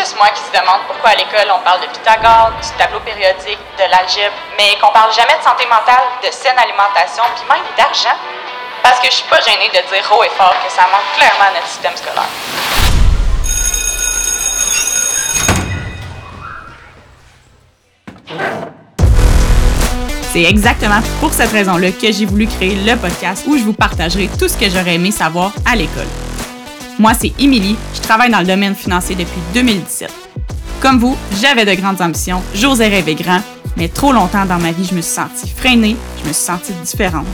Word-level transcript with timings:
juste 0.00 0.16
moi 0.16 0.28
qui 0.32 0.40
se 0.40 0.52
demande 0.52 0.80
pourquoi 0.86 1.10
à 1.10 1.14
l'école 1.14 1.52
on 1.52 1.60
parle 1.60 1.82
de 1.82 1.86
Pythagore, 1.92 2.52
du 2.56 2.68
tableau 2.78 3.00
périodique, 3.00 3.60
de 3.76 3.84
l'algèbre, 3.84 4.32
mais 4.56 4.72
qu'on 4.80 4.88
parle 4.92 5.12
jamais 5.12 5.36
de 5.36 5.44
santé 5.44 5.68
mentale, 5.68 6.08
de 6.24 6.30
saine 6.32 6.56
alimentation, 6.56 7.22
puis 7.36 7.44
même 7.44 7.60
d'argent. 7.76 8.16
Parce 8.82 8.98
que 8.98 9.06
je 9.06 9.16
suis 9.20 9.28
pas 9.28 9.40
gênée 9.42 9.68
de 9.68 9.80
dire 9.92 10.04
haut 10.10 10.24
et 10.24 10.32
fort 10.38 10.56
que 10.64 10.72
ça 10.72 10.88
manque 10.88 11.04
clairement 11.18 11.50
à 11.50 11.52
notre 11.52 11.68
système 11.68 11.92
scolaire. 11.96 12.32
C'est 20.32 20.44
exactement 20.44 21.00
pour 21.20 21.32
cette 21.34 21.52
raison-là 21.52 21.90
que 21.92 22.10
j'ai 22.10 22.24
voulu 22.24 22.46
créer 22.46 22.76
le 22.76 22.96
podcast 22.96 23.44
où 23.46 23.58
je 23.58 23.64
vous 23.64 23.74
partagerai 23.74 24.30
tout 24.38 24.48
ce 24.48 24.56
que 24.56 24.70
j'aurais 24.70 24.94
aimé 24.94 25.10
savoir 25.10 25.52
à 25.66 25.76
l'école. 25.76 26.08
Moi, 27.00 27.14
c'est 27.18 27.32
Émilie, 27.38 27.76
je 27.94 28.00
travaille 28.02 28.30
dans 28.30 28.40
le 28.40 28.46
domaine 28.46 28.74
financier 28.74 29.16
depuis 29.16 29.40
2017. 29.54 30.12
Comme 30.82 30.98
vous, 30.98 31.16
j'avais 31.40 31.64
de 31.64 31.72
grandes 31.80 32.02
ambitions, 32.02 32.42
j'osais 32.54 32.88
rêver 32.88 33.14
grand, 33.14 33.40
mais 33.78 33.88
trop 33.88 34.12
longtemps 34.12 34.44
dans 34.44 34.58
ma 34.58 34.70
vie, 34.70 34.84
je 34.84 34.94
me 34.94 35.00
suis 35.00 35.14
sentie 35.14 35.48
freinée, 35.48 35.96
je 36.22 36.28
me 36.28 36.34
suis 36.34 36.44
sentie 36.44 36.74
différente. 36.84 37.24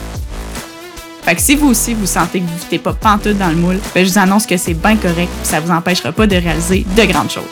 Fait 1.25 1.35
que 1.35 1.43
si 1.43 1.57
vous 1.57 1.67
aussi 1.67 1.95
vous 1.95 2.07
sentez 2.07 2.39
que 2.39 2.45
vous 2.45 2.65
ne 2.71 2.79
pas 2.79 2.93
pantoute 2.93 3.39
dans 3.39 3.49
le 3.49 3.57
moule, 3.57 3.81
ben 3.93 4.07
je 4.07 4.13
vous 4.13 4.19
annonce 4.21 4.47
que 4.47 4.57
c'est 4.57 4.75
bien 4.75 4.95
correct 4.95 5.31
et 5.43 5.45
ça 5.45 5.59
vous 5.59 5.73
empêchera 5.73 6.13
pas 6.13 6.29
de 6.29 6.37
réaliser 6.37 6.87
de 6.97 7.03
grandes 7.03 7.33
choses. 7.33 7.43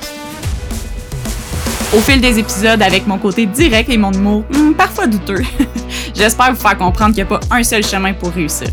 Au 1.97 1.99
fil 1.99 2.21
des 2.21 2.39
épisodes, 2.39 2.81
avec 2.81 3.09
mon 3.09 3.19
côté 3.19 3.45
direct 3.47 3.91
et 3.91 3.99
mon 3.99 4.13
humour 4.13 4.45
hmm, 4.53 4.75
parfois 4.75 5.09
douteux, 5.09 5.43
j'espère 6.15 6.55
vous 6.55 6.61
faire 6.61 6.79
comprendre 6.79 7.13
qu'il 7.13 7.25
n'y 7.25 7.33
a 7.33 7.39
pas 7.39 7.41
un 7.51 7.65
seul 7.65 7.85
chemin 7.85 8.13
pour 8.13 8.31
réussir. 8.31 8.69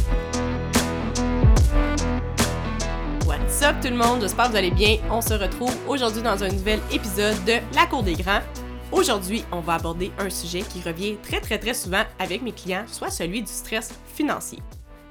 What's 3.61 3.75
up 3.75 3.83
tout 3.83 3.91
le 3.91 3.95
monde, 3.95 4.21
j'espère 4.21 4.45
que 4.45 4.51
vous 4.51 4.57
allez 4.57 4.71
bien. 4.71 4.97
On 5.11 5.21
se 5.21 5.35
retrouve 5.35 5.71
aujourd'hui 5.87 6.23
dans 6.23 6.43
un 6.43 6.49
nouvel 6.49 6.79
épisode 6.91 7.35
de 7.45 7.59
La 7.75 7.85
Cour 7.85 8.01
des 8.01 8.15
Grands. 8.15 8.41
Aujourd'hui, 8.91 9.45
on 9.51 9.59
va 9.59 9.75
aborder 9.75 10.11
un 10.17 10.31
sujet 10.31 10.61
qui 10.61 10.81
revient 10.81 11.17
très 11.21 11.39
très 11.39 11.59
très 11.59 11.75
souvent 11.75 12.01
avec 12.17 12.41
mes 12.41 12.53
clients, 12.53 12.85
soit 12.87 13.11
celui 13.11 13.43
du 13.43 13.51
stress 13.51 13.93
financier. 14.15 14.57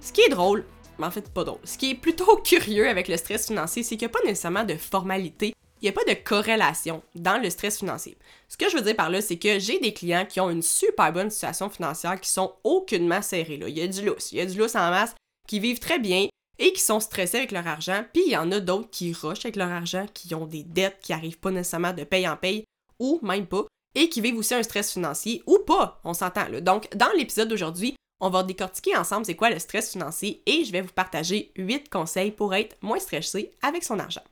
Ce 0.01 0.13
qui 0.13 0.23
est 0.23 0.31
drôle, 0.31 0.65
mais 0.99 1.07
en 1.07 1.13
fait 1.13 1.33
pas 1.33 1.45
drôle, 1.45 1.61
ce 1.63 1.79
qui 1.79 1.93
est 1.93 1.95
plutôt 1.95 2.37
curieux 2.45 2.89
avec 2.89 3.07
le 3.07 3.17
stress 3.17 3.47
financier, 3.47 3.85
c'est 3.85 3.97
qu'il 3.97 4.09
n'y 4.09 4.13
a 4.13 4.19
pas 4.19 4.27
nécessairement 4.27 4.65
de 4.65 4.75
formalité 4.75 5.55
il 5.81 5.85
n'y 5.85 5.89
a 5.91 5.93
pas 5.93 6.13
de 6.13 6.19
corrélation 6.19 7.03
dans 7.15 7.41
le 7.41 7.49
stress 7.51 7.79
financier. 7.79 8.19
Ce 8.49 8.57
que 8.57 8.69
je 8.69 8.77
veux 8.77 8.83
dire 8.83 8.97
par 8.97 9.11
là, 9.11 9.23
c'est 9.23 9.39
que 9.39 9.61
j'ai 9.61 9.79
des 9.79 9.95
clients 9.95 10.27
qui 10.29 10.41
ont 10.41 10.51
une 10.51 10.61
super 10.61 11.13
bonne 11.13 11.31
situation 11.31 11.71
financière 11.71 12.21
qui 12.21 12.29
sont 12.29 12.53
aucunement 12.65 13.23
serrés. 13.23 13.59
Là. 13.59 13.69
Il 13.69 13.79
y 13.79 13.83
a 13.83 13.87
du 13.87 14.05
lousse, 14.05 14.33
il 14.33 14.39
y 14.39 14.41
a 14.41 14.47
du 14.47 14.59
lousse 14.59 14.75
en 14.75 14.91
masse, 14.91 15.15
qui 15.47 15.61
vivent 15.61 15.79
très 15.79 16.01
bien 16.01 16.27
et 16.61 16.73
qui 16.73 16.83
sont 16.83 17.01
stressés 17.01 17.39
avec 17.39 17.51
leur 17.51 17.67
argent. 17.67 18.05
Puis 18.13 18.23
il 18.27 18.33
y 18.33 18.37
en 18.37 18.53
a 18.53 18.61
d'autres 18.61 18.91
qui 18.91 19.13
rushent 19.13 19.45
avec 19.45 19.57
leur 19.57 19.71
argent, 19.71 20.07
qui 20.15 20.33
ont 20.35 20.47
des 20.47 20.63
dettes 20.63 21.01
qui 21.03 21.11
n'arrivent 21.11 21.41
pas 21.41 21.51
nécessairement 21.51 21.93
de 21.93 22.05
paye 22.05 22.29
en 22.29 22.37
paye 22.37 22.65
ou 23.01 23.19
même 23.23 23.47
pas, 23.47 23.67
et 23.95 24.09
qui 24.09 24.21
vivent 24.21 24.37
aussi 24.37 24.55
un 24.55 24.63
stress 24.63 24.93
financier 24.93 25.43
ou 25.47 25.59
pas, 25.67 26.01
on 26.05 26.15
s'entend 26.15 26.49
là. 26.49 26.61
Donc, 26.61 26.89
dans 26.95 27.11
l'épisode 27.17 27.49
d'aujourd'hui, 27.49 27.97
on 28.21 28.29
va 28.29 28.43
décortiquer 28.43 28.97
ensemble 28.97 29.25
c'est 29.25 29.35
quoi 29.35 29.51
le 29.51 29.59
stress 29.59 29.91
financier 29.91 30.43
et 30.47 30.65
je 30.65 30.73
vais 30.73 30.83
vous 30.83 30.93
partager 30.93 31.53
8 31.57 31.89
conseils 31.89 32.31
pour 32.31 32.55
être 32.55 32.77
moins 32.83 32.99
stressé 32.99 33.51
avec 33.63 33.83
son 33.83 33.99
argent. 33.99 34.23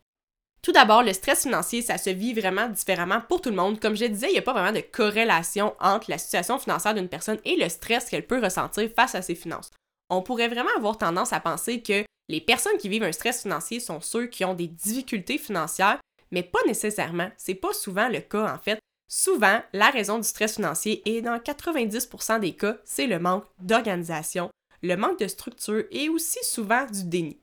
Tout 0.61 0.73
d'abord, 0.73 1.03
le 1.03 1.13
stress 1.13 1.43
financier, 1.43 1.83
ça 1.83 1.99
se 1.99 2.11
vit 2.11 2.35
vraiment 2.35 2.69
différemment 2.69 3.23
pour 3.27 3.41
tout 3.41 3.49
le 3.49 3.57
monde. 3.57 3.81
Comme 3.81 3.97
je 3.97 4.05
disais, 4.05 4.29
il 4.29 4.33
n'y 4.33 4.39
a 4.39 4.43
pas 4.43 4.53
vraiment 4.53 4.73
de 4.73 4.81
corrélation 4.81 5.75
entre 5.81 6.11
la 6.11 6.19
situation 6.19 6.59
financière 6.59 6.95
d'une 6.95 7.09
personne 7.09 7.39
et 7.45 7.57
le 7.57 7.69
stress 7.69 8.11
qu'elle 8.11 8.27
peut 8.27 8.43
ressentir 8.43 8.91
face 8.95 9.15
à 9.15 9.23
ses 9.23 9.37
finances. 9.37 9.71
On 10.11 10.21
pourrait 10.21 10.49
vraiment 10.49 10.75
avoir 10.77 10.99
tendance 10.99 11.33
à 11.33 11.41
penser 11.41 11.81
que 11.81 12.05
les 12.29 12.41
personnes 12.41 12.77
qui 12.79 12.89
vivent 12.89 13.05
un 13.05 13.13
stress 13.13 13.43
financier 13.43 13.81
sont 13.81 14.01
ceux 14.01 14.27
qui 14.27 14.45
ont 14.45 14.55
des 14.55 14.67
difficultés 14.67 15.39
financières, 15.39 15.99
mais 16.31 16.43
pas 16.43 16.59
nécessairement. 16.67 17.31
C'est 17.37 17.55
pas 17.55 17.73
souvent 17.73 18.09
le 18.09 18.21
cas 18.21 18.53
en 18.53 18.59
fait. 18.59 18.79
Souvent, 19.11 19.63
la 19.73 19.89
raison 19.89 20.19
du 20.19 20.29
stress 20.29 20.57
financier, 20.57 21.03
et 21.07 21.23
dans 21.23 21.39
90% 21.39 22.41
des 22.41 22.53
cas, 22.53 22.77
c'est 22.85 23.07
le 23.07 23.19
manque 23.19 23.47
d'organisation, 23.59 24.51
le 24.83 24.97
manque 24.97 25.19
de 25.19 25.29
structure 25.29 25.85
et 25.91 26.11
aussi 26.11 26.39
souvent 26.43 26.85
du 26.85 27.05
déni. 27.05 27.41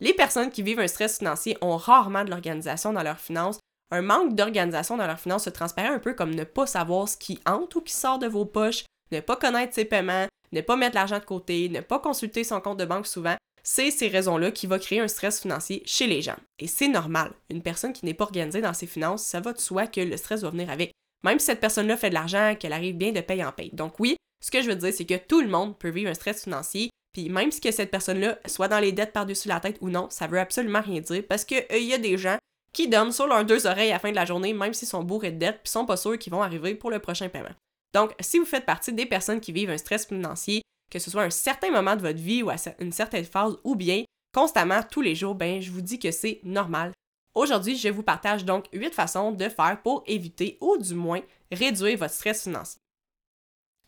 Les 0.00 0.12
personnes 0.12 0.50
qui 0.50 0.62
vivent 0.62 0.80
un 0.80 0.88
stress 0.88 1.16
financier 1.16 1.56
ont 1.62 1.78
rarement 1.78 2.22
de 2.22 2.28
l'organisation 2.28 2.92
dans 2.92 3.02
leurs 3.02 3.18
finances. 3.18 3.58
Un 3.90 4.02
manque 4.02 4.34
d'organisation 4.34 4.98
dans 4.98 5.06
leurs 5.06 5.20
finances 5.20 5.44
se 5.44 5.50
transparaît 5.50 5.88
un 5.88 5.98
peu 5.98 6.12
comme 6.12 6.34
ne 6.34 6.44
pas 6.44 6.66
savoir 6.66 7.08
ce 7.08 7.16
qui 7.16 7.40
entre 7.46 7.78
ou 7.78 7.80
qui 7.80 7.94
sort 7.94 8.18
de 8.18 8.26
vos 8.26 8.44
poches, 8.44 8.84
ne 9.10 9.20
pas 9.20 9.36
connaître 9.36 9.72
ses 9.74 9.86
paiements, 9.86 10.26
ne 10.52 10.60
pas 10.60 10.76
mettre 10.76 10.96
l'argent 10.96 11.18
de 11.18 11.24
côté, 11.24 11.70
ne 11.70 11.80
pas 11.80 11.98
consulter 11.98 12.44
son 12.44 12.60
compte 12.60 12.78
de 12.78 12.84
banque 12.84 13.06
souvent. 13.06 13.36
C'est 13.68 13.90
ces 13.90 14.08
raisons-là 14.08 14.52
qui 14.52 14.66
vont 14.66 14.78
créer 14.78 15.00
un 15.00 15.08
stress 15.08 15.40
financier 15.40 15.82
chez 15.86 16.06
les 16.06 16.22
gens. 16.22 16.36
Et 16.58 16.68
c'est 16.68 16.88
normal. 16.88 17.32
Une 17.50 17.62
personne 17.62 17.92
qui 17.92 18.04
n'est 18.04 18.14
pas 18.14 18.24
organisée 18.24 18.60
dans 18.60 18.74
ses 18.74 18.86
finances, 18.86 19.24
ça 19.24 19.40
va 19.40 19.52
de 19.52 19.58
soi 19.58 19.88
que 19.88 20.00
le 20.00 20.16
stress 20.16 20.42
va 20.42 20.50
venir 20.50 20.70
avec. 20.70 20.92
Même 21.24 21.40
si 21.40 21.46
cette 21.46 21.60
personne-là 21.60 21.96
fait 21.96 22.10
de 22.10 22.14
l'argent, 22.14 22.54
qu'elle 22.54 22.72
arrive 22.72 22.96
bien 22.96 23.10
de 23.10 23.20
paye 23.20 23.44
en 23.44 23.50
paye. 23.50 23.70
Donc 23.72 23.98
oui, 23.98 24.16
ce 24.44 24.50
que 24.50 24.62
je 24.62 24.68
veux 24.68 24.76
dire, 24.76 24.92
c'est 24.92 25.04
que 25.04 25.16
tout 25.16 25.40
le 25.40 25.48
monde 25.48 25.76
peut 25.78 25.90
vivre 25.90 26.10
un 26.10 26.14
stress 26.14 26.44
financier 26.44 26.90
puis 27.16 27.30
même 27.30 27.50
si 27.50 27.62
cette 27.72 27.90
personne-là 27.90 28.38
soit 28.44 28.68
dans 28.68 28.78
les 28.78 28.92
dettes 28.92 29.14
par-dessus 29.14 29.48
la 29.48 29.58
tête 29.58 29.78
ou 29.80 29.88
non, 29.88 30.08
ça 30.10 30.26
veut 30.26 30.38
absolument 30.38 30.82
rien 30.82 31.00
dire 31.00 31.22
parce 31.26 31.46
qu'il 31.46 31.64
euh, 31.72 31.78
y 31.78 31.94
a 31.94 31.98
des 31.98 32.18
gens 32.18 32.36
qui 32.74 32.88
donnent 32.88 33.10
sur 33.10 33.26
leurs 33.26 33.46
deux 33.46 33.66
oreilles 33.66 33.88
à 33.88 33.94
la 33.94 33.98
fin 33.98 34.10
de 34.10 34.14
la 34.14 34.26
journée, 34.26 34.52
même 34.52 34.74
s'ils 34.74 34.86
sont 34.86 35.02
bourrés 35.02 35.30
de 35.30 35.38
dettes, 35.38 35.60
puis 35.62 35.70
sont 35.70 35.86
pas 35.86 35.96
sûrs 35.96 36.18
qu'ils 36.18 36.34
vont 36.34 36.42
arriver 36.42 36.74
pour 36.74 36.90
le 36.90 36.98
prochain 36.98 37.30
paiement. 37.30 37.54
Donc, 37.94 38.14
si 38.20 38.38
vous 38.38 38.44
faites 38.44 38.66
partie 38.66 38.92
des 38.92 39.06
personnes 39.06 39.40
qui 39.40 39.52
vivent 39.52 39.70
un 39.70 39.78
stress 39.78 40.04
financier, 40.04 40.60
que 40.90 40.98
ce 40.98 41.10
soit 41.10 41.22
un 41.22 41.30
certain 41.30 41.70
moment 41.70 41.96
de 41.96 42.02
votre 42.02 42.18
vie 42.18 42.42
ou 42.42 42.50
à 42.50 42.56
une 42.78 42.92
certaine 42.92 43.24
phase, 43.24 43.56
ou 43.64 43.74
bien 43.74 44.04
constamment 44.34 44.82
tous 44.82 45.00
les 45.00 45.14
jours, 45.14 45.34
ben 45.34 45.60
je 45.60 45.70
vous 45.70 45.80
dis 45.80 45.98
que 45.98 46.10
c'est 46.10 46.40
normal. 46.44 46.92
Aujourd'hui, 47.34 47.76
je 47.76 47.88
vous 47.88 48.02
partage 48.02 48.44
donc 48.44 48.66
8 48.72 48.94
façons 48.94 49.32
de 49.32 49.48
faire 49.48 49.80
pour 49.82 50.02
éviter 50.06 50.56
ou 50.60 50.78
du 50.78 50.94
moins 50.94 51.20
réduire 51.52 51.98
votre 51.98 52.14
stress 52.14 52.44
financier. 52.44 52.78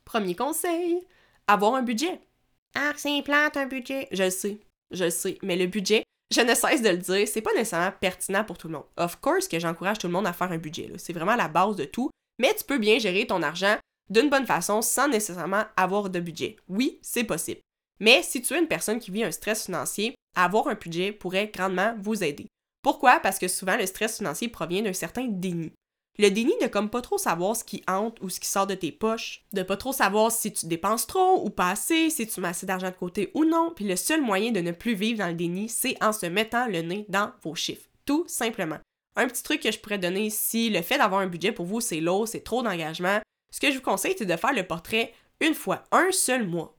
Premier 0.05 0.35
conseil, 0.35 1.07
avoir 1.47 1.75
un 1.75 1.83
budget. 1.83 2.21
Ah, 2.75 2.93
c'est 2.97 3.23
plate 3.23 3.57
un 3.57 3.67
budget. 3.67 4.09
Je 4.13 4.25
le 4.25 4.31
sais, 4.31 4.59
je 4.91 5.05
le 5.05 5.11
sais. 5.11 5.39
Mais 5.43 5.57
le 5.57 5.67
budget, 5.67 6.03
je 6.35 6.43
ne 6.43 6.55
cesse 6.55 6.83
de 6.83 6.91
le 6.91 6.99
dire, 6.99 7.27
c'est 7.27 7.41
pas 7.41 7.53
nécessairement 7.55 7.97
pertinent 7.99 8.45
pour 8.45 8.59
tout 8.59 8.69
le 8.69 8.75
monde. 8.75 8.87
Of 8.99 9.17
course 9.21 9.49
que 9.49 9.59
j'encourage 9.59 9.99
tout 9.99 10.07
le 10.07 10.13
monde 10.13 10.27
à 10.27 10.33
faire 10.33 10.53
un 10.53 10.59
budget. 10.59 10.91
C'est 10.99 11.13
vraiment 11.13 11.37
la 11.37 11.49
base 11.49 11.77
de 11.77 11.85
tout. 11.85 12.11
Mais 12.39 12.55
tu 12.55 12.65
peux 12.65 12.79
bien 12.79 12.99
gérer 12.99 13.27
ton 13.27 13.43
argent 13.43 13.77
d'une 14.11 14.31
bonne 14.31 14.47
façon 14.47 14.83
sans 14.83 15.09
nécessairement 15.09 15.65
avoir 15.77 16.11
de 16.11 16.21
budget. 16.21 16.57
Oui, 16.69 16.99
c'est 17.03 17.25
possible. 17.25 17.61
Mais 18.01 18.23
si 18.23 18.43
tu 18.43 18.55
es 18.55 18.59
une 18.59 18.69
personne 18.69 19.01
qui 19.01 19.11
vit 19.11 19.25
un 19.25 19.33
stress 19.33 19.67
financier, 19.67 20.15
avoir 20.35 20.69
un 20.69 20.75
budget 20.75 21.13
pourrait 21.13 21.51
grandement 21.53 21.95
vous 22.01 22.23
aider. 22.23 22.47
Pourquoi? 22.83 23.21
Parce 23.21 23.39
que 23.39 23.49
souvent 23.49 23.77
le 23.77 23.87
stress 23.87 24.19
financier 24.19 24.49
provient 24.49 24.83
d'un 24.83 24.93
certain 24.93 25.27
déni. 25.29 25.73
Le 26.21 26.31
déni 26.31 26.53
de 26.61 26.67
comme 26.67 26.91
pas 26.91 27.01
trop 27.01 27.19
savoir 27.19 27.55
ce 27.55 27.63
qui 27.63 27.83
entre 27.87 28.23
ou 28.23 28.29
ce 28.29 28.41
qui 28.41 28.49
sort 28.49 28.67
de 28.67 28.75
tes 28.75 28.91
poches, 28.91 29.45
de 29.53 29.63
pas 29.63 29.77
trop 29.77 29.93
savoir 29.93 30.33
si 30.33 30.53
tu 30.53 30.67
dépenses 30.67 31.07
trop 31.07 31.45
ou 31.45 31.51
pas 31.51 31.71
assez, 31.71 32.11
si 32.11 32.27
tu 32.27 32.41
mets 32.41 32.49
assez 32.49 32.67
d'argent 32.67 32.91
de 32.91 32.97
côté 32.97 33.31
ou 33.35 33.45
non, 33.45 33.73
puis 33.75 33.85
le 33.85 33.95
seul 33.95 34.21
moyen 34.21 34.51
de 34.51 34.61
ne 34.61 34.73
plus 34.73 34.95
vivre 34.95 35.21
dans 35.21 35.29
le 35.29 35.35
déni, 35.35 35.69
c'est 35.69 36.03
en 36.03 36.13
se 36.13 36.27
mettant 36.27 36.67
le 36.67 36.83
nez 36.83 37.07
dans 37.09 37.31
vos 37.43 37.55
chiffres. 37.55 37.89
Tout 38.05 38.25
simplement. 38.27 38.79
Un 39.15 39.29
petit 39.29 39.45
truc 39.45 39.61
que 39.61 39.71
je 39.71 39.79
pourrais 39.79 39.99
donner 39.99 40.31
si 40.31 40.71
le 40.71 40.83
fait 40.83 40.99
d'avoir 40.99 41.21
un 41.21 41.29
budget 41.29 41.53
pour 41.53 41.67
vous 41.67 41.81
c'est 41.81 42.01
lourd, 42.01 42.27
c'est 42.27 42.41
trop 42.41 42.65
d'engagement, 42.65 43.21
ce 43.51 43.61
que 43.61 43.71
je 43.71 43.77
vous 43.77 43.83
conseille 43.83 44.15
c'est 44.17 44.25
de 44.25 44.37
faire 44.37 44.53
le 44.53 44.67
portrait 44.67 45.13
une 45.41 45.55
fois, 45.55 45.85
un 45.93 46.11
seul 46.11 46.47
mois. 46.47 46.75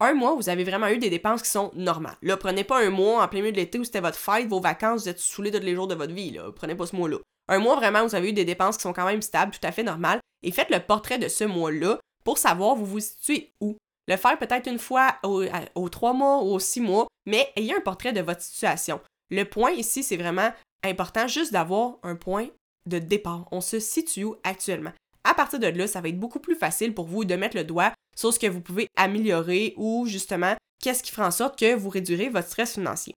Un 0.00 0.14
mois, 0.14 0.34
vous 0.34 0.48
avez 0.48 0.64
vraiment 0.64 0.88
eu 0.88 0.98
des 0.98 1.10
dépenses 1.10 1.42
qui 1.42 1.50
sont 1.50 1.70
normales. 1.74 2.16
Là, 2.22 2.36
prenez 2.36 2.64
pas 2.64 2.84
un 2.84 2.90
mois 2.90 3.22
en 3.22 3.28
plein 3.28 3.40
milieu 3.40 3.52
de 3.52 3.56
l'été 3.56 3.78
où 3.78 3.84
c'était 3.84 4.00
votre 4.00 4.18
fête, 4.18 4.48
vos 4.48 4.60
vacances, 4.60 5.02
vous 5.02 5.08
êtes 5.08 5.20
saoulés 5.20 5.52
tous 5.52 5.60
les 5.60 5.74
jours 5.74 5.86
de 5.86 5.94
votre 5.94 6.12
vie, 6.12 6.32
là. 6.32 6.50
Prenez 6.54 6.74
pas 6.74 6.86
ce 6.86 6.96
mois-là. 6.96 7.18
Un 7.48 7.58
mois 7.60 7.76
vraiment, 7.76 8.04
vous 8.04 8.14
avez 8.14 8.30
eu 8.30 8.32
des 8.32 8.44
dépenses 8.44 8.76
qui 8.76 8.82
sont 8.82 8.92
quand 8.92 9.06
même 9.06 9.22
stables, 9.22 9.52
tout 9.52 9.66
à 9.66 9.70
fait 9.72 9.84
normales, 9.84 10.18
et 10.42 10.50
faites 10.50 10.70
le 10.70 10.80
portrait 10.80 11.18
de 11.18 11.28
ce 11.28 11.44
mois-là 11.44 12.00
pour 12.24 12.38
savoir 12.38 12.74
vous 12.74 12.84
vous 12.84 13.00
situez 13.00 13.52
où. 13.60 13.76
Le 14.08 14.16
faire 14.16 14.38
peut-être 14.38 14.68
une 14.68 14.80
fois 14.80 15.16
aux, 15.22 15.88
trois 15.88 16.12
mois 16.12 16.42
ou 16.42 16.54
aux 16.54 16.58
six 16.58 16.80
mois, 16.80 17.06
mais 17.26 17.52
ayez 17.54 17.74
un 17.74 17.80
portrait 17.80 18.12
de 18.12 18.20
votre 18.20 18.42
situation. 18.42 19.00
Le 19.30 19.44
point 19.44 19.70
ici, 19.70 20.02
c'est 20.02 20.16
vraiment 20.16 20.52
important 20.82 21.28
juste 21.28 21.52
d'avoir 21.52 21.98
un 22.02 22.16
point 22.16 22.48
de 22.86 22.98
départ. 22.98 23.46
On 23.52 23.60
se 23.60 23.78
situe 23.78 24.24
où 24.24 24.36
actuellement. 24.42 24.92
À 25.24 25.34
partir 25.34 25.58
de 25.58 25.66
là, 25.66 25.86
ça 25.86 26.00
va 26.00 26.08
être 26.08 26.18
beaucoup 26.18 26.40
plus 26.40 26.56
facile 26.56 26.94
pour 26.94 27.06
vous 27.06 27.24
de 27.24 27.34
mettre 27.34 27.56
le 27.56 27.64
doigt 27.64 27.92
sur 28.16 28.32
ce 28.32 28.38
que 28.38 28.46
vous 28.46 28.60
pouvez 28.60 28.88
améliorer 28.96 29.74
ou 29.76 30.06
justement 30.06 30.54
qu'est-ce 30.80 31.02
qui 31.02 31.12
fera 31.12 31.28
en 31.28 31.30
sorte 31.30 31.58
que 31.58 31.74
vous 31.74 31.88
réduirez 31.88 32.28
votre 32.28 32.48
stress 32.48 32.74
financier. 32.74 33.14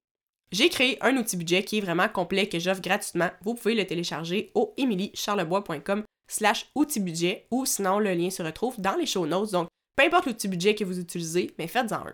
J'ai 0.51 0.69
créé 0.69 0.97
un 1.01 1.17
outil 1.17 1.37
budget 1.37 1.63
qui 1.63 1.79
est 1.79 1.81
vraiment 1.81 2.07
complet 2.07 2.47
que 2.47 2.59
j'offre 2.59 2.81
gratuitement. 2.81 3.29
Vous 3.41 3.55
pouvez 3.55 3.75
le 3.75 3.85
télécharger 3.85 4.51
au 4.53 4.73
emilycharlebois.com 4.77 6.03
slash 6.29 6.69
outil 6.75 6.99
budget 6.99 7.47
ou 7.51 7.65
sinon 7.65 7.99
le 7.99 8.13
lien 8.13 8.29
se 8.29 8.43
retrouve 8.43 8.79
dans 8.79 8.95
les 8.95 9.05
show 9.05 9.25
notes. 9.25 9.51
Donc, 9.51 9.67
peu 9.95 10.03
importe 10.03 10.27
l'outil 10.27 10.47
budget 10.47 10.75
que 10.75 10.83
vous 10.83 10.99
utilisez, 10.99 11.51
mais 11.57 11.67
faites-en 11.67 12.07
un. 12.07 12.13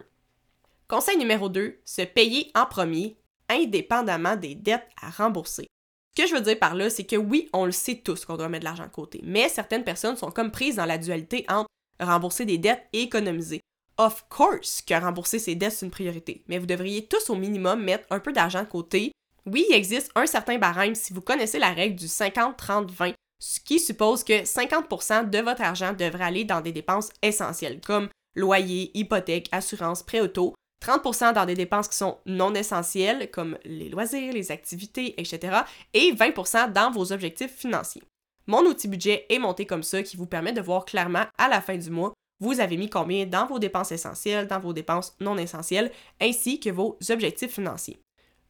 Conseil 0.88 1.18
numéro 1.18 1.50
2, 1.50 1.80
se 1.86 2.02
payer 2.02 2.52
en 2.56 2.66
premier, 2.66 3.18
indépendamment 3.50 4.36
des 4.36 4.56
dettes 4.56 4.88
à 5.02 5.10
rembourser. 5.10 5.68
Ce 6.16 6.22
que 6.22 6.28
je 6.28 6.36
veux 6.36 6.42
dire 6.42 6.60
par 6.60 6.76
là, 6.76 6.90
c'est 6.90 7.06
que 7.06 7.16
oui, 7.16 7.50
on 7.54 7.66
le 7.66 7.72
sait 7.72 7.96
tous 7.96 8.26
qu'on 8.26 8.36
doit 8.36 8.50
mettre 8.50 8.62
de 8.62 8.66
l'argent 8.66 8.86
de 8.86 8.90
côté, 8.90 9.22
mais 9.24 9.48
certaines 9.48 9.86
personnes 9.86 10.18
sont 10.18 10.32
comme 10.32 10.52
prises 10.52 10.76
dans 10.76 10.86
la 10.86 10.98
dualité 10.98 11.46
entre 11.48 11.70
rembourser 12.02 12.46
des 12.46 12.58
dettes 12.58 12.84
et 12.92 13.02
économiser. 13.02 13.62
Of 13.98 14.26
course 14.30 14.82
que 14.82 14.94
rembourser 14.94 15.40
ses 15.40 15.56
dettes, 15.56 15.74
c'est 15.74 15.86
une 15.86 15.92
priorité, 15.92 16.44
mais 16.48 16.58
vous 16.58 16.66
devriez 16.66 17.06
tous 17.06 17.30
au 17.30 17.36
minimum 17.36 17.84
mettre 17.84 18.06
un 18.10 18.20
peu 18.20 18.34
d'argent 18.34 18.64
de 18.64 18.68
côté 18.68 19.12
Oui, 19.46 19.66
il 19.70 19.76
existe 19.76 20.12
un 20.16 20.26
certain 20.26 20.58
barème 20.58 20.96
si 20.96 21.14
vous 21.14 21.22
connaissez 21.22 21.60
la 21.60 21.72
règle 21.72 21.96
du 21.96 22.08
50-30-20, 22.08 23.14
ce 23.40 23.60
qui 23.60 23.80
suppose 23.80 24.24
que 24.24 24.44
50% 24.44 25.30
de 25.30 25.40
votre 25.40 25.62
argent 25.62 25.94
devrait 25.94 26.26
aller 26.26 26.44
dans 26.44 26.62
des 26.62 26.72
dépenses 26.72 27.10
essentielles 27.22 27.80
comme 27.80 28.10
loyer, 28.36 28.92
hypothèque, 28.94 29.50
assurance, 29.52 30.04
prêt 30.04 30.20
auto, 30.20 30.54
30% 30.82 31.34
dans 31.34 31.46
des 31.46 31.56
dépenses 31.56 31.88
qui 31.88 31.98
sont 31.98 32.18
non 32.26 32.54
essentielles 32.56 33.30
comme 33.32 33.58
les 33.66 33.90
loisirs, 33.90 34.34
les 34.34 34.52
activités, 34.52 35.20
etc. 35.22 35.60
et 35.94 36.12
20% 36.12 36.72
dans 36.74 36.92
vos 36.92 37.12
objectifs 37.12 37.56
financiers. 37.56 38.04
Mon 38.48 38.62
outil 38.66 38.88
budget 38.88 39.26
est 39.30 39.40
monté 39.40 39.66
comme 39.66 39.84
ça 39.84 40.02
qui 40.02 40.18
vous 40.18 40.26
permet 40.26 40.54
de 40.54 40.62
voir 40.62 40.86
clairement 40.86 41.26
à 41.38 41.48
la 41.48 41.62
fin 41.62 41.78
du 41.78 41.90
mois 41.90 42.14
vous 42.42 42.60
avez 42.60 42.76
mis 42.76 42.90
combien 42.90 43.28
dans 43.28 43.46
vos 43.46 43.60
dépenses 43.60 43.92
essentielles, 43.92 44.48
dans 44.48 44.60
vos 44.60 44.74
dépenses 44.74 45.16
non 45.22 45.38
essentielles, 45.38 45.92
ainsi 46.20 46.60
que 46.60 46.72
vos 46.72 46.98
objectifs 47.10 47.54
financiers. 47.54 48.02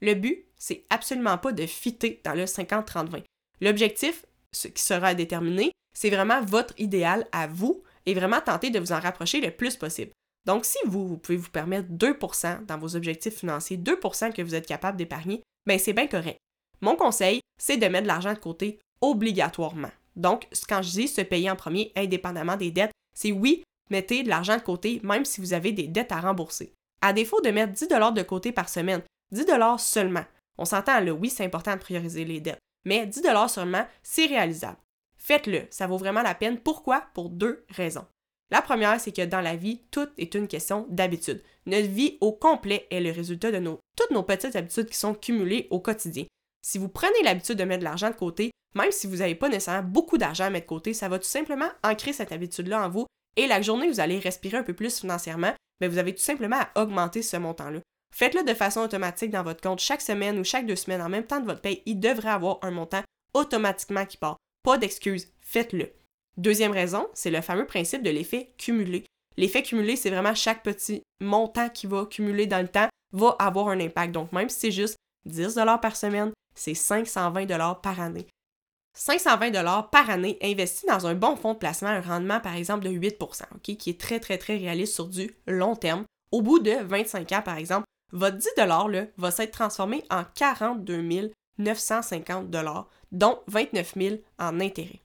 Le 0.01 0.13
but, 0.13 0.45
c'est 0.57 0.85
absolument 0.89 1.37
pas 1.37 1.51
de 1.51 1.65
fitter 1.65 2.21
dans 2.23 2.33
le 2.33 2.45
50-30-20. 2.45 3.23
L'objectif, 3.59 4.25
ce 4.53 4.69
qui 4.69 4.81
sera 4.81 5.13
déterminé, 5.13 5.71
c'est 5.93 6.09
vraiment 6.09 6.41
votre 6.41 6.73
idéal 6.79 7.27
à 7.33 7.47
vous 7.47 7.83
et 8.05 8.13
vraiment 8.13 8.39
tenter 8.39 8.69
de 8.69 8.79
vous 8.79 8.93
en 8.93 8.99
rapprocher 8.99 9.41
le 9.41 9.51
plus 9.51 9.75
possible. 9.75 10.11
Donc, 10.45 10.65
si 10.65 10.77
vous, 10.85 11.07
vous 11.07 11.17
pouvez 11.17 11.37
vous 11.37 11.49
permettre 11.49 11.89
2% 11.89 12.65
dans 12.65 12.77
vos 12.77 12.95
objectifs 12.95 13.37
financiers, 13.37 13.77
2% 13.77 14.33
que 14.33 14.41
vous 14.41 14.55
êtes 14.55 14.65
capable 14.65 14.97
d'épargner, 14.97 15.43
bien 15.65 15.77
c'est 15.77 15.93
bien 15.93 16.07
correct. 16.07 16.39
Mon 16.81 16.95
conseil, 16.95 17.41
c'est 17.59 17.77
de 17.77 17.85
mettre 17.87 18.03
de 18.03 18.07
l'argent 18.07 18.33
de 18.33 18.39
côté 18.39 18.79
obligatoirement. 19.01 19.91
Donc, 20.15 20.47
quand 20.67 20.81
je 20.81 20.91
dis 20.91 21.07
se 21.07 21.21
payer 21.21 21.49
en 21.49 21.55
premier 21.55 21.91
indépendamment 21.95 22.57
des 22.57 22.71
dettes, 22.71 22.91
c'est 23.15 23.31
oui, 23.31 23.63
mettez 23.89 24.23
de 24.23 24.29
l'argent 24.29 24.57
de 24.57 24.61
côté 24.61 24.99
même 25.03 25.25
si 25.25 25.41
vous 25.41 25.53
avez 25.53 25.71
des 25.71 25.87
dettes 25.87 26.11
à 26.11 26.19
rembourser. 26.19 26.73
À 27.01 27.13
défaut 27.13 27.41
de 27.41 27.49
mettre 27.49 27.73
10 27.73 27.87
de 27.87 28.21
côté 28.23 28.51
par 28.51 28.69
semaine, 28.69 29.01
10 29.31 29.45
seulement. 29.77 30.25
On 30.57 30.65
s'entend 30.65 30.99
là, 30.99 31.13
oui, 31.13 31.29
c'est 31.29 31.45
important 31.45 31.73
de 31.73 31.79
prioriser 31.79 32.25
les 32.25 32.39
dettes, 32.39 32.59
mais 32.85 33.05
10 33.05 33.23
seulement, 33.47 33.85
c'est 34.03 34.25
réalisable. 34.25 34.77
Faites-le, 35.17 35.67
ça 35.69 35.87
vaut 35.87 35.97
vraiment 35.97 36.23
la 36.23 36.35
peine. 36.35 36.59
Pourquoi? 36.59 37.03
Pour 37.13 37.29
deux 37.29 37.63
raisons. 37.69 38.05
La 38.51 38.61
première, 38.61 38.99
c'est 38.99 39.15
que 39.15 39.25
dans 39.25 39.41
la 39.41 39.55
vie, 39.55 39.81
tout 39.91 40.07
est 40.17 40.35
une 40.35 40.47
question 40.47 40.85
d'habitude. 40.89 41.41
Notre 41.65 41.87
vie 41.87 42.17
au 42.19 42.33
complet 42.33 42.85
est 42.91 42.99
le 42.99 43.11
résultat 43.11 43.51
de 43.51 43.59
toutes 43.95 44.11
nos 44.11 44.23
petites 44.23 44.57
habitudes 44.57 44.89
qui 44.89 44.97
sont 44.97 45.13
cumulées 45.13 45.67
au 45.71 45.79
quotidien. 45.79 46.25
Si 46.61 46.77
vous 46.77 46.89
prenez 46.89 47.23
l'habitude 47.23 47.57
de 47.57 47.63
mettre 47.63 47.79
de 47.79 47.85
l'argent 47.85 48.09
de 48.09 48.15
côté, 48.15 48.51
même 48.75 48.91
si 48.91 49.07
vous 49.07 49.17
n'avez 49.17 49.35
pas 49.35 49.47
nécessairement 49.47 49.87
beaucoup 49.87 50.17
d'argent 50.17 50.45
à 50.45 50.49
mettre 50.49 50.65
de 50.65 50.69
côté, 50.69 50.93
ça 50.93 51.09
va 51.09 51.17
tout 51.17 51.25
simplement 51.25 51.69
ancrer 51.83 52.13
cette 52.13 52.31
habitude-là 52.31 52.85
en 52.85 52.89
vous 52.89 53.05
et 53.37 53.47
la 53.47 53.61
journée 53.61 53.87
vous 53.87 53.99
allez 53.99 54.19
respirer 54.19 54.57
un 54.57 54.63
peu 54.63 54.73
plus 54.73 54.99
financièrement, 54.99 55.53
mais 55.79 55.87
vous 55.87 55.97
avez 55.97 56.13
tout 56.13 56.21
simplement 56.21 56.59
à 56.59 56.81
augmenter 56.81 57.21
ce 57.21 57.37
montant-là. 57.37 57.79
Faites-le 58.13 58.43
de 58.43 58.53
façon 58.53 58.81
automatique 58.81 59.31
dans 59.31 59.43
votre 59.43 59.61
compte 59.61 59.79
chaque 59.79 60.01
semaine 60.01 60.37
ou 60.37 60.43
chaque 60.43 60.65
deux 60.65 60.75
semaines 60.75 61.01
en 61.01 61.09
même 61.09 61.25
temps 61.25 61.39
de 61.39 61.45
votre 61.45 61.61
paye. 61.61 61.81
Il 61.85 61.99
devrait 61.99 62.29
avoir 62.29 62.59
un 62.61 62.71
montant 62.71 63.03
automatiquement 63.33 64.05
qui 64.05 64.17
part. 64.17 64.37
Pas 64.63 64.77
d'excuses, 64.77 65.31
faites-le. 65.39 65.91
Deuxième 66.37 66.71
raison, 66.71 67.07
c'est 67.13 67.31
le 67.31 67.41
fameux 67.41 67.65
principe 67.65 68.03
de 68.03 68.09
l'effet 68.09 68.53
cumulé. 68.57 69.05
L'effet 69.37 69.63
cumulé, 69.63 69.95
c'est 69.95 70.09
vraiment 70.09 70.35
chaque 70.35 70.63
petit 70.63 71.01
montant 71.19 71.69
qui 71.69 71.87
va 71.87 72.05
cumuler 72.05 72.47
dans 72.47 72.61
le 72.61 72.67
temps 72.67 72.89
va 73.13 73.35
avoir 73.39 73.69
un 73.69 73.79
impact. 73.79 74.13
Donc, 74.13 74.31
même 74.31 74.49
si 74.49 74.59
c'est 74.59 74.71
juste 74.71 74.95
10 75.25 75.55
par 75.81 75.95
semaine, 75.95 76.31
c'est 76.55 76.73
520 76.73 77.75
par 77.81 77.99
année. 77.99 78.27
520 78.93 79.89
par 79.91 80.09
année 80.09 80.37
investi 80.41 80.85
dans 80.85 81.07
un 81.07 81.15
bon 81.15 81.35
fonds 81.35 81.53
de 81.53 81.59
placement, 81.59 81.89
un 81.89 82.01
rendement 82.01 82.41
par 82.41 82.55
exemple 82.55 82.83
de 82.83 82.89
8% 82.89 83.43
qui 83.61 83.89
est 83.89 83.99
très 83.99 84.19
très 84.19 84.37
très 84.37 84.57
réaliste 84.57 84.93
sur 84.93 85.07
du 85.07 85.33
long 85.47 85.75
terme. 85.75 86.03
Au 86.31 86.41
bout 86.41 86.59
de 86.59 86.71
25 86.71 87.31
ans 87.31 87.41
par 87.41 87.57
exemple, 87.57 87.85
votre 88.11 88.37
10 88.37 88.49
là, 88.57 88.85
va 89.17 89.31
s'être 89.31 89.51
transformé 89.51 90.03
en 90.09 90.23
42 90.35 91.31
950 91.57 92.49
dont 93.11 93.39
29 93.47 93.93
000 93.95 94.15
en 94.39 94.59
intérêt. 94.59 94.99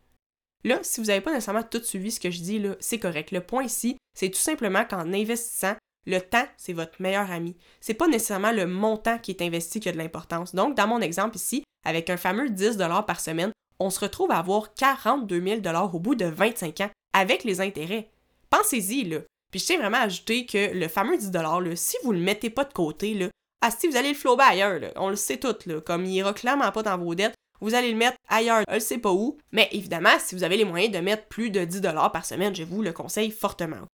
Là, 0.64 0.78
si 0.82 1.00
vous 1.00 1.06
n'avez 1.06 1.20
pas 1.20 1.32
nécessairement 1.32 1.62
tout 1.62 1.82
suivi 1.82 2.10
ce 2.10 2.20
que 2.20 2.30
je 2.30 2.40
dis, 2.40 2.62
c'est 2.80 2.98
correct. 2.98 3.30
Le 3.30 3.40
point 3.40 3.64
ici, 3.64 3.96
c'est 4.14 4.30
tout 4.30 4.38
simplement 4.38 4.84
qu'en 4.84 5.12
investissant, 5.12 5.76
le 6.06 6.20
temps, 6.20 6.46
c'est 6.56 6.72
votre 6.72 7.00
meilleur 7.00 7.30
ami. 7.30 7.56
C'est 7.80 7.94
pas 7.94 8.08
nécessairement 8.08 8.52
le 8.52 8.66
montant 8.66 9.18
qui 9.18 9.32
est 9.32 9.42
investi 9.42 9.80
qui 9.80 9.88
a 9.88 9.92
de 9.92 9.98
l'importance. 9.98 10.54
Donc, 10.54 10.76
dans 10.76 10.86
mon 10.86 11.00
exemple 11.00 11.36
ici, 11.36 11.64
avec 11.84 12.10
un 12.10 12.16
fameux 12.16 12.48
10 12.48 12.78
par 13.06 13.20
semaine, 13.20 13.52
on 13.78 13.90
se 13.90 14.00
retrouve 14.00 14.30
à 14.30 14.38
avoir 14.38 14.74
42 14.74 15.60
000 15.62 15.76
au 15.92 15.98
bout 15.98 16.14
de 16.14 16.24
25 16.24 16.80
ans 16.80 16.90
avec 17.12 17.44
les 17.44 17.60
intérêts. 17.60 18.10
Pensez-y, 18.50 19.04
là. 19.04 19.18
Puis 19.50 19.60
je 19.60 19.66
tiens 19.66 19.78
vraiment 19.78 19.98
à 19.98 20.02
ajouter 20.02 20.46
que 20.46 20.72
le 20.74 20.88
fameux 20.88 21.16
10 21.16 21.30
là, 21.32 21.60
si 21.76 21.96
vous 22.02 22.12
le 22.12 22.18
mettez 22.18 22.50
pas 22.50 22.64
de 22.64 22.72
côté, 22.72 23.14
là, 23.14 23.28
ah, 23.62 23.70
si 23.70 23.88
vous 23.88 23.96
allez 23.96 24.10
le 24.10 24.14
flober 24.14 24.44
ailleurs, 24.44 24.78
là, 24.78 24.92
on 24.96 25.08
le 25.08 25.16
sait 25.16 25.38
tout, 25.38 25.56
là, 25.66 25.80
comme 25.80 26.04
il 26.04 26.14
ira 26.14 26.32
clairement 26.34 26.70
pas 26.72 26.82
dans 26.82 26.98
vos 26.98 27.14
dettes, 27.14 27.34
vous 27.60 27.74
allez 27.74 27.90
le 27.90 27.96
mettre 27.96 28.16
ailleurs, 28.28 28.62
je 28.68 28.74
ne 28.74 28.80
sais 28.80 28.98
pas 28.98 29.12
où, 29.12 29.38
mais 29.52 29.68
évidemment, 29.72 30.18
si 30.18 30.34
vous 30.34 30.44
avez 30.44 30.56
les 30.56 30.64
moyens 30.64 30.94
de 30.94 31.00
mettre 31.00 31.26
plus 31.26 31.50
de 31.50 31.64
10 31.64 31.82
par 32.12 32.24
semaine, 32.24 32.54
je 32.54 32.64
vous 32.64 32.82
le 32.82 32.92
conseille 32.92 33.30
fortement. 33.30 33.86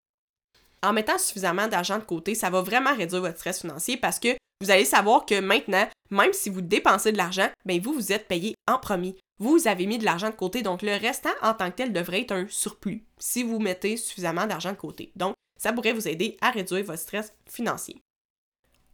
En 0.83 0.93
mettant 0.93 1.19
suffisamment 1.19 1.69
d'argent 1.69 1.99
de 1.99 2.05
côté, 2.05 2.35
ça 2.35 2.51
va 2.51 2.61
vraiment 2.61 2.95
réduire 2.95 3.21
votre 3.21 3.39
stress 3.39 3.61
financier 3.61 3.97
parce 3.97 4.19
que 4.19 4.37
vous 4.61 4.71
allez 4.71 4.85
savoir 4.85 5.27
que 5.27 5.41
maintenant, 5.41 5.89
même 6.11 6.33
si 6.33 6.51
vous 6.51 6.61
dépensez 6.61 7.13
de 7.13 7.17
l'argent, 7.17 7.49
ben 7.65 7.81
vous 7.81 7.93
vous 7.93 8.13
êtes 8.13 8.29
payé 8.29 8.55
en 8.69 8.79
premier. 8.79 9.17
Vous 9.39 9.67
avez 9.67 9.87
mis 9.87 9.99
de 9.99 10.05
l'argent 10.05 10.31
de 10.31 10.37
côté, 10.37 10.63
donc 10.63 10.83
le 10.83 10.93
restant 10.93 11.33
en 11.43 11.55
tant 11.55 11.71
que 11.71 11.77
tel 11.77 11.93
devrait 11.93 12.21
être 12.21 12.33
un 12.33 12.47
surplus 12.49 13.05
si 13.19 13.43
vous 13.43 13.59
mettez 13.59 13.97
suffisamment 13.97 14.47
d'argent 14.47 14.71
de 14.71 14.77
côté. 14.77 15.11
Donc, 15.17 15.35
ça 15.57 15.73
pourrait 15.73 15.93
vous 15.93 16.07
aider 16.09 16.37
à 16.41 16.51
réduire 16.51 16.85
votre 16.85 17.01
stress 17.01 17.33
financier. 17.49 18.03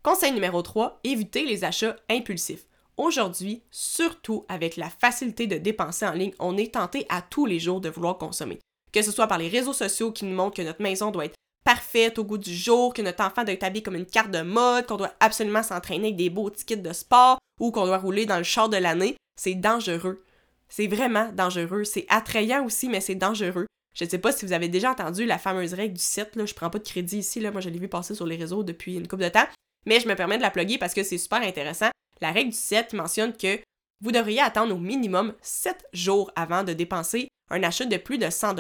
Conseil 0.02 0.32
numéro 0.32 0.62
3, 0.62 1.00
évitez 1.04 1.44
les 1.44 1.64
achats 1.64 1.96
impulsifs. 2.08 2.64
Aujourd'hui, 2.98 3.62
surtout 3.70 4.44
avec 4.48 4.76
la 4.76 4.90
facilité 4.90 5.46
de 5.46 5.56
dépenser 5.56 6.04
en 6.04 6.14
ligne, 6.14 6.32
on 6.40 6.56
est 6.56 6.74
tenté 6.74 7.06
à 7.08 7.22
tous 7.22 7.46
les 7.46 7.60
jours 7.60 7.80
de 7.80 7.88
vouloir 7.88 8.18
consommer. 8.18 8.58
Que 8.92 9.02
ce 9.02 9.12
soit 9.12 9.28
par 9.28 9.38
les 9.38 9.48
réseaux 9.48 9.72
sociaux 9.72 10.10
qui 10.10 10.24
nous 10.24 10.34
montrent 10.34 10.56
que 10.56 10.62
notre 10.62 10.82
maison 10.82 11.12
doit 11.12 11.26
être 11.26 11.36
parfaite 11.64 12.18
au 12.18 12.24
goût 12.24 12.38
du 12.38 12.52
jour, 12.52 12.92
que 12.92 13.02
notre 13.02 13.22
enfant 13.22 13.44
doit 13.44 13.54
être 13.54 13.62
habillé 13.62 13.84
comme 13.84 13.94
une 13.94 14.04
carte 14.04 14.32
de 14.32 14.40
mode, 14.40 14.86
qu'on 14.86 14.96
doit 14.96 15.14
absolument 15.20 15.62
s'entraîner 15.62 16.08
avec 16.08 16.16
des 16.16 16.28
beaux 16.28 16.50
tickets 16.50 16.82
de 16.82 16.92
sport 16.92 17.38
ou 17.60 17.70
qu'on 17.70 17.86
doit 17.86 17.98
rouler 17.98 18.26
dans 18.26 18.38
le 18.38 18.42
char 18.42 18.68
de 18.68 18.76
l'année, 18.76 19.16
c'est 19.40 19.54
dangereux. 19.54 20.24
C'est 20.68 20.88
vraiment 20.88 21.30
dangereux. 21.32 21.84
C'est 21.84 22.06
attrayant 22.08 22.64
aussi, 22.64 22.88
mais 22.88 23.00
c'est 23.00 23.14
dangereux. 23.14 23.66
Je 23.94 24.04
ne 24.04 24.10
sais 24.10 24.18
pas 24.18 24.32
si 24.32 24.44
vous 24.44 24.52
avez 24.52 24.68
déjà 24.68 24.90
entendu 24.90 25.24
la 25.24 25.38
fameuse 25.38 25.74
règle 25.74 25.94
du 25.94 26.02
7, 26.02 26.34
là, 26.34 26.46
je 26.46 26.54
prends 26.54 26.70
pas 26.70 26.78
de 26.78 26.84
crédit 26.84 27.18
ici, 27.18 27.40
moi 27.40 27.60
je 27.60 27.68
l'ai 27.68 27.78
vu 27.78 27.88
passer 27.88 28.16
sur 28.16 28.26
les 28.26 28.36
réseaux 28.36 28.64
depuis 28.64 28.96
une 28.96 29.06
couple 29.06 29.22
de 29.22 29.28
temps, 29.28 29.46
mais 29.86 30.00
je 30.00 30.08
me 30.08 30.16
permets 30.16 30.36
de 30.36 30.42
la 30.42 30.50
plugger 30.50 30.78
parce 30.78 30.94
que 30.94 31.04
c'est 31.04 31.18
super 31.18 31.42
intéressant. 31.42 31.90
La 32.20 32.32
règle 32.32 32.50
du 32.50 32.56
7 32.56 32.94
mentionne 32.94 33.36
que 33.36 33.60
vous 34.00 34.12
devriez 34.12 34.40
attendre 34.40 34.74
au 34.74 34.78
minimum 34.78 35.34
7 35.42 35.86
jours 35.92 36.30
avant 36.36 36.64
de 36.64 36.72
dépenser 36.72 37.28
un 37.50 37.62
achat 37.62 37.86
de 37.86 37.96
plus 37.96 38.18
de 38.18 38.30
100 38.30 38.56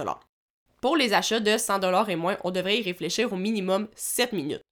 Pour 0.80 0.96
les 0.96 1.12
achats 1.12 1.40
de 1.40 1.56
100 1.56 2.08
et 2.08 2.16
moins, 2.16 2.36
on 2.44 2.50
devrait 2.50 2.78
y 2.78 2.82
réfléchir 2.82 3.32
au 3.32 3.36
minimum 3.36 3.88
7 3.94 4.32
minutes. 4.32 4.62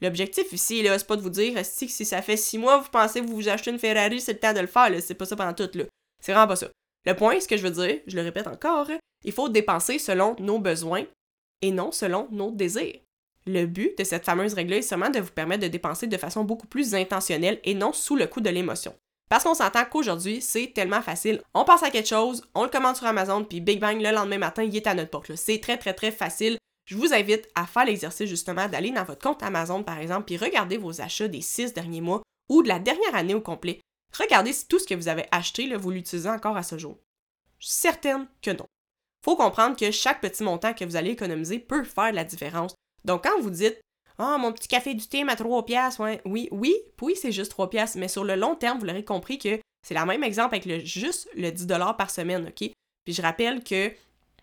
L'objectif 0.00 0.52
ici, 0.52 0.82
c'est 0.84 1.06
pas 1.06 1.16
de 1.16 1.22
vous 1.22 1.30
dire 1.30 1.64
si, 1.64 1.88
si 1.88 2.04
ça 2.04 2.22
fait 2.22 2.36
6 2.36 2.58
mois, 2.58 2.78
vous 2.78 2.90
pensez 2.90 3.20
que 3.20 3.26
vous 3.26 3.36
vous 3.36 3.48
achetez 3.48 3.70
une 3.70 3.78
Ferrari, 3.78 4.20
c'est 4.20 4.32
le 4.32 4.40
temps 4.40 4.52
de 4.52 4.60
le 4.60 4.66
faire, 4.66 4.90
c'est 5.00 5.14
pas 5.14 5.24
ça 5.24 5.36
pendant 5.36 5.54
tout, 5.54 5.70
là. 5.74 5.84
C'est 6.20 6.32
vraiment 6.32 6.48
pas 6.48 6.56
ça. 6.56 6.68
Le 7.04 7.14
point, 7.14 7.38
ce 7.40 7.48
que 7.48 7.56
je 7.56 7.62
veux 7.62 7.70
dire, 7.70 8.00
je 8.06 8.16
le 8.16 8.22
répète 8.22 8.46
encore, 8.46 8.88
il 9.24 9.32
faut 9.32 9.48
dépenser 9.48 9.98
selon 9.98 10.36
nos 10.38 10.58
besoins 10.58 11.04
et 11.62 11.70
non 11.70 11.92
selon 11.92 12.28
nos 12.30 12.50
désirs. 12.50 13.00
Le 13.46 13.66
but 13.66 13.98
de 13.98 14.04
cette 14.04 14.24
fameuse 14.24 14.54
règle 14.54 14.74
est 14.74 14.82
seulement 14.82 15.10
de 15.10 15.20
vous 15.20 15.32
permettre 15.32 15.62
de 15.62 15.68
dépenser 15.68 16.06
de 16.06 16.16
façon 16.16 16.44
beaucoup 16.44 16.66
plus 16.66 16.94
intentionnelle 16.94 17.60
et 17.64 17.74
non 17.74 17.92
sous 17.92 18.16
le 18.16 18.26
coup 18.26 18.40
de 18.40 18.50
l'émotion. 18.50 18.94
Parce 19.28 19.44
qu'on 19.44 19.54
s'entend 19.54 19.84
qu'aujourd'hui, 19.84 20.40
c'est 20.40 20.72
tellement 20.74 21.02
facile. 21.02 21.42
On 21.54 21.64
pense 21.64 21.82
à 21.82 21.90
quelque 21.90 22.08
chose, 22.08 22.46
on 22.54 22.64
le 22.64 22.68
commande 22.68 22.96
sur 22.96 23.06
Amazon, 23.06 23.44
puis 23.44 23.60
Big 23.60 23.80
Bang, 23.80 24.00
le 24.00 24.12
lendemain 24.12 24.38
matin, 24.38 24.62
il 24.62 24.76
est 24.76 24.86
à 24.86 24.94
notre 24.94 25.10
porte. 25.10 25.34
C'est 25.36 25.58
très, 25.58 25.78
très, 25.78 25.94
très 25.94 26.12
facile. 26.12 26.58
Je 26.84 26.96
vous 26.96 27.14
invite 27.14 27.48
à 27.54 27.66
faire 27.66 27.86
l'exercice 27.86 28.28
justement 28.28 28.68
d'aller 28.68 28.90
dans 28.90 29.04
votre 29.04 29.22
compte 29.22 29.42
Amazon, 29.42 29.82
par 29.82 29.98
exemple, 29.98 30.26
puis 30.26 30.36
regarder 30.36 30.76
vos 30.76 31.00
achats 31.00 31.28
des 31.28 31.40
six 31.40 31.72
derniers 31.72 32.00
mois 32.00 32.22
ou 32.50 32.62
de 32.62 32.68
la 32.68 32.78
dernière 32.78 33.14
année 33.14 33.34
au 33.34 33.40
complet. 33.40 33.80
Regardez 34.18 34.52
si 34.52 34.68
tout 34.68 34.78
ce 34.78 34.86
que 34.86 34.94
vous 34.94 35.08
avez 35.08 35.26
acheté, 35.30 35.66
là, 35.66 35.78
vous 35.78 35.90
l'utilisez 35.90 36.28
encore 36.28 36.56
à 36.56 36.62
ce 36.62 36.76
jour. 36.76 36.98
Je 37.58 37.68
suis 37.68 37.76
certaine 37.76 38.26
que 38.42 38.50
non. 38.50 38.66
Faut 39.24 39.36
comprendre 39.36 39.76
que 39.76 39.90
chaque 39.90 40.20
petit 40.20 40.42
montant 40.42 40.74
que 40.74 40.84
vous 40.84 40.96
allez 40.96 41.12
économiser 41.12 41.58
peut 41.58 41.84
faire 41.84 42.12
la 42.12 42.24
différence. 42.24 42.74
Donc, 43.04 43.24
quand 43.24 43.40
vous 43.40 43.50
dites 43.50 43.80
Ah, 44.18 44.36
mon 44.38 44.52
petit 44.52 44.68
café 44.68 44.94
du 44.94 45.06
thé 45.06 45.24
à 45.26 45.36
3 45.36 45.64
piastres, 45.64 46.02
oui, 46.24 46.48
oui, 46.52 46.78
oui, 47.00 47.14
c'est 47.20 47.32
juste 47.32 47.50
3 47.50 47.70
piastres, 47.70 47.98
mais 47.98 48.08
sur 48.08 48.24
le 48.24 48.36
long 48.36 48.54
terme, 48.54 48.78
vous 48.78 48.86
l'aurez 48.86 49.04
compris 49.04 49.38
que 49.38 49.58
c'est 49.86 49.94
le 49.94 50.04
même 50.04 50.22
exemple 50.22 50.54
avec 50.54 50.66
le, 50.66 50.78
juste 50.80 51.28
le 51.34 51.50
10 51.50 51.66
par 51.98 52.10
semaine, 52.10 52.46
OK? 52.46 52.70
Puis 53.04 53.14
je 53.14 53.22
rappelle 53.22 53.64
que 53.64 53.92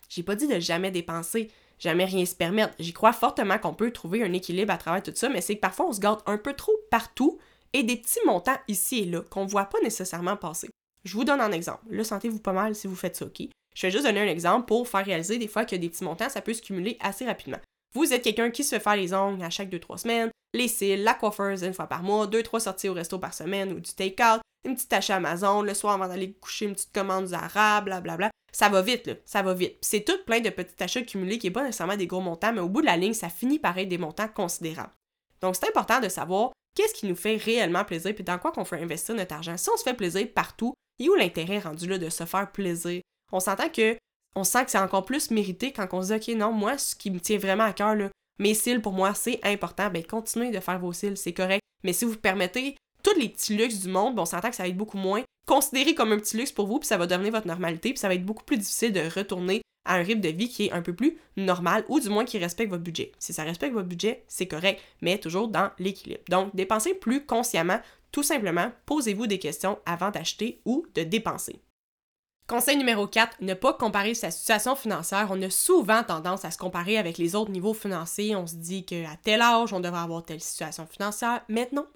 j'ai 0.08 0.22
pas 0.22 0.34
dit 0.34 0.46
de 0.46 0.60
jamais 0.60 0.90
dépenser, 0.90 1.50
jamais 1.78 2.04
rien 2.04 2.26
se 2.26 2.34
permettre. 2.34 2.74
J'y 2.78 2.92
crois 2.92 3.12
fortement 3.12 3.58
qu'on 3.58 3.74
peut 3.74 3.90
trouver 3.90 4.22
un 4.22 4.32
équilibre 4.32 4.72
à 4.72 4.76
travers 4.76 5.02
tout 5.02 5.12
ça, 5.14 5.28
mais 5.28 5.40
c'est 5.40 5.56
que 5.56 5.60
parfois 5.60 5.86
on 5.86 5.92
se 5.92 6.00
garde 6.00 6.20
un 6.26 6.36
peu 6.36 6.52
trop 6.52 6.76
partout 6.90 7.38
et 7.72 7.82
des 7.82 7.96
petits 7.96 8.20
montants 8.26 8.58
ici 8.68 9.00
et 9.00 9.06
là 9.06 9.22
qu'on 9.30 9.46
voit 9.46 9.66
pas 9.66 9.78
nécessairement 9.82 10.36
passer. 10.36 10.68
Je 11.04 11.14
vous 11.14 11.24
donne 11.24 11.40
un 11.40 11.52
exemple. 11.52 11.84
Là, 11.88 12.04
sentez-vous 12.04 12.40
pas 12.40 12.52
mal 12.52 12.74
si 12.74 12.86
vous 12.86 12.96
faites 12.96 13.16
ça, 13.16 13.24
OK? 13.24 13.42
Je 13.74 13.86
vais 13.86 13.90
juste 13.90 14.04
donner 14.04 14.20
un 14.20 14.26
exemple 14.26 14.66
pour 14.66 14.86
faire 14.86 15.04
réaliser 15.04 15.38
des 15.38 15.48
fois 15.48 15.64
que 15.64 15.76
des 15.76 15.88
petits 15.88 16.04
montants, 16.04 16.28
ça 16.28 16.42
peut 16.42 16.52
se 16.52 16.60
cumuler 16.60 16.98
assez 17.00 17.24
rapidement. 17.24 17.60
Vous 17.94 18.12
êtes 18.12 18.22
quelqu'un 18.22 18.50
qui 18.50 18.62
se 18.62 18.74
fait 18.74 18.80
faire 18.80 18.96
les 18.96 19.12
ongles 19.12 19.42
à 19.42 19.50
chaque 19.50 19.70
2-3 19.70 19.98
semaines, 19.98 20.30
les 20.54 20.68
cils, 20.68 21.02
la 21.02 21.14
coiffeuse 21.14 21.62
une 21.62 21.74
fois 21.74 21.86
par 21.86 22.02
mois, 22.02 22.26
2-3 22.26 22.60
sorties 22.60 22.88
au 22.88 22.94
resto 22.94 23.18
par 23.18 23.34
semaine 23.34 23.72
ou 23.72 23.80
du 23.80 23.92
take-out, 23.92 24.40
une 24.64 24.74
petite 24.74 24.92
achat 24.92 25.16
Amazon, 25.16 25.62
le 25.62 25.74
soir 25.74 25.94
avant 25.94 26.08
d'aller 26.08 26.32
coucher, 26.32 26.66
une 26.66 26.74
petite 26.74 26.92
commande 26.92 27.26
Zara, 27.26 27.80
blablabla. 27.80 28.30
Ça 28.52 28.68
va 28.68 28.82
vite, 28.82 29.06
là. 29.06 29.14
Ça 29.24 29.42
va 29.42 29.54
vite. 29.54 29.78
C'est 29.80 30.04
tout 30.04 30.18
plein 30.26 30.40
de 30.40 30.50
petits 30.50 30.82
achats 30.82 31.02
cumulés 31.02 31.38
qui 31.38 31.46
n'est 31.46 31.52
pas 31.52 31.62
nécessairement 31.62 31.96
des 31.96 32.06
gros 32.06 32.20
montants, 32.20 32.52
mais 32.52 32.60
au 32.60 32.68
bout 32.68 32.80
de 32.80 32.86
la 32.86 32.96
ligne, 32.96 33.14
ça 33.14 33.28
finit 33.28 33.58
par 33.58 33.78
être 33.78 33.88
des 33.88 33.98
montants 33.98 34.28
considérables. 34.28 34.92
Donc, 35.40 35.56
c'est 35.56 35.68
important 35.68 36.00
de 36.00 36.08
savoir 36.08 36.50
qu'est-ce 36.74 36.94
qui 36.94 37.06
nous 37.06 37.16
fait 37.16 37.36
réellement 37.36 37.84
plaisir 37.84 38.14
puis 38.14 38.24
dans 38.24 38.38
quoi 38.38 38.52
qu'on 38.52 38.64
fait 38.64 38.82
investir 38.82 39.14
notre 39.14 39.34
argent. 39.34 39.56
Si 39.56 39.70
on 39.70 39.76
se 39.76 39.84
fait 39.84 39.94
plaisir 39.94 40.26
partout, 40.34 40.74
il 40.98 41.06
y 41.06 41.08
a 41.08 41.12
où 41.12 41.14
l'intérêt 41.14 41.60
rendu 41.60 41.88
là 41.88 41.96
de 41.96 42.10
se 42.10 42.26
faire 42.26 42.50
plaisir? 42.50 43.00
On 43.32 43.40
s'entend 43.40 43.68
que 43.68 43.96
on 44.36 44.44
sent 44.44 44.64
que 44.64 44.70
c'est 44.70 44.78
encore 44.78 45.04
plus 45.04 45.30
mérité 45.30 45.72
quand 45.72 45.88
on 45.92 46.02
se 46.02 46.14
dit 46.14 46.32
OK, 46.32 46.36
non, 46.36 46.52
moi, 46.52 46.78
ce 46.78 46.94
qui 46.94 47.10
me 47.10 47.20
tient 47.20 47.38
vraiment 47.38 47.64
à 47.64 47.72
cœur, 47.72 47.94
là, 47.94 48.08
mes 48.38 48.54
cils, 48.54 48.80
pour 48.80 48.92
moi, 48.92 49.12
c'est 49.14 49.38
important. 49.42 49.90
Ben, 49.90 50.04
continuez 50.04 50.50
de 50.50 50.60
faire 50.60 50.78
vos 50.78 50.92
cils, 50.92 51.16
c'est 51.16 51.32
correct. 51.32 51.60
Mais 51.84 51.92
si 51.92 52.04
vous 52.04 52.16
permettez 52.16 52.76
tous 53.02 53.18
les 53.18 53.28
petits 53.28 53.56
luxes 53.56 53.80
du 53.80 53.88
monde, 53.88 54.14
bon, 54.14 54.22
on 54.22 54.26
s'entend 54.26 54.50
que 54.50 54.56
ça 54.56 54.62
va 54.62 54.68
être 54.68 54.76
beaucoup 54.76 54.98
moins 54.98 55.22
considéré 55.46 55.94
comme 55.94 56.12
un 56.12 56.18
petit 56.18 56.36
luxe 56.36 56.52
pour 56.52 56.66
vous, 56.66 56.78
puis 56.78 56.86
ça 56.86 56.96
va 56.96 57.06
devenir 57.06 57.32
votre 57.32 57.46
normalité, 57.46 57.90
puis 57.90 57.98
ça 57.98 58.08
va 58.08 58.14
être 58.14 58.24
beaucoup 58.24 58.44
plus 58.44 58.56
difficile 58.56 58.92
de 58.92 59.00
retourner 59.00 59.62
à 59.84 59.96
un 59.96 60.02
rythme 60.02 60.20
de 60.20 60.28
vie 60.28 60.48
qui 60.48 60.66
est 60.66 60.72
un 60.72 60.82
peu 60.82 60.94
plus 60.94 61.18
normal 61.36 61.84
ou 61.88 62.00
du 62.00 62.08
moins 62.08 62.24
qui 62.24 62.38
respecte 62.38 62.70
votre 62.70 62.82
budget. 62.84 63.12
Si 63.18 63.32
ça 63.32 63.42
respecte 63.42 63.74
votre 63.74 63.88
budget, 63.88 64.24
c'est 64.28 64.46
correct, 64.46 64.80
mais 65.00 65.18
toujours 65.18 65.48
dans 65.48 65.70
l'équilibre. 65.78 66.22
Donc, 66.28 66.54
dépensez 66.54 66.94
plus 66.94 67.24
consciemment, 67.24 67.80
tout 68.12 68.22
simplement, 68.22 68.72
posez-vous 68.86 69.26
des 69.26 69.38
questions 69.38 69.78
avant 69.86 70.10
d'acheter 70.10 70.60
ou 70.64 70.86
de 70.94 71.02
dépenser. 71.02 71.60
Conseil 72.50 72.76
numéro 72.76 73.06
4, 73.06 73.42
ne 73.42 73.54
pas 73.54 73.74
comparer 73.74 74.12
sa 74.12 74.32
situation 74.32 74.74
financière. 74.74 75.28
On 75.30 75.40
a 75.40 75.50
souvent 75.50 76.02
tendance 76.02 76.44
à 76.44 76.50
se 76.50 76.58
comparer 76.58 76.98
avec 76.98 77.16
les 77.16 77.36
autres 77.36 77.52
niveaux 77.52 77.74
financiers. 77.74 78.34
On 78.34 78.44
se 78.44 78.56
dit 78.56 78.84
qu'à 78.84 79.14
tel 79.22 79.40
âge, 79.40 79.72
on 79.72 79.78
devrait 79.78 80.00
avoir 80.00 80.24
telle 80.24 80.40
situation 80.40 80.84
financière. 80.84 81.44
Maintenant, 81.48 81.86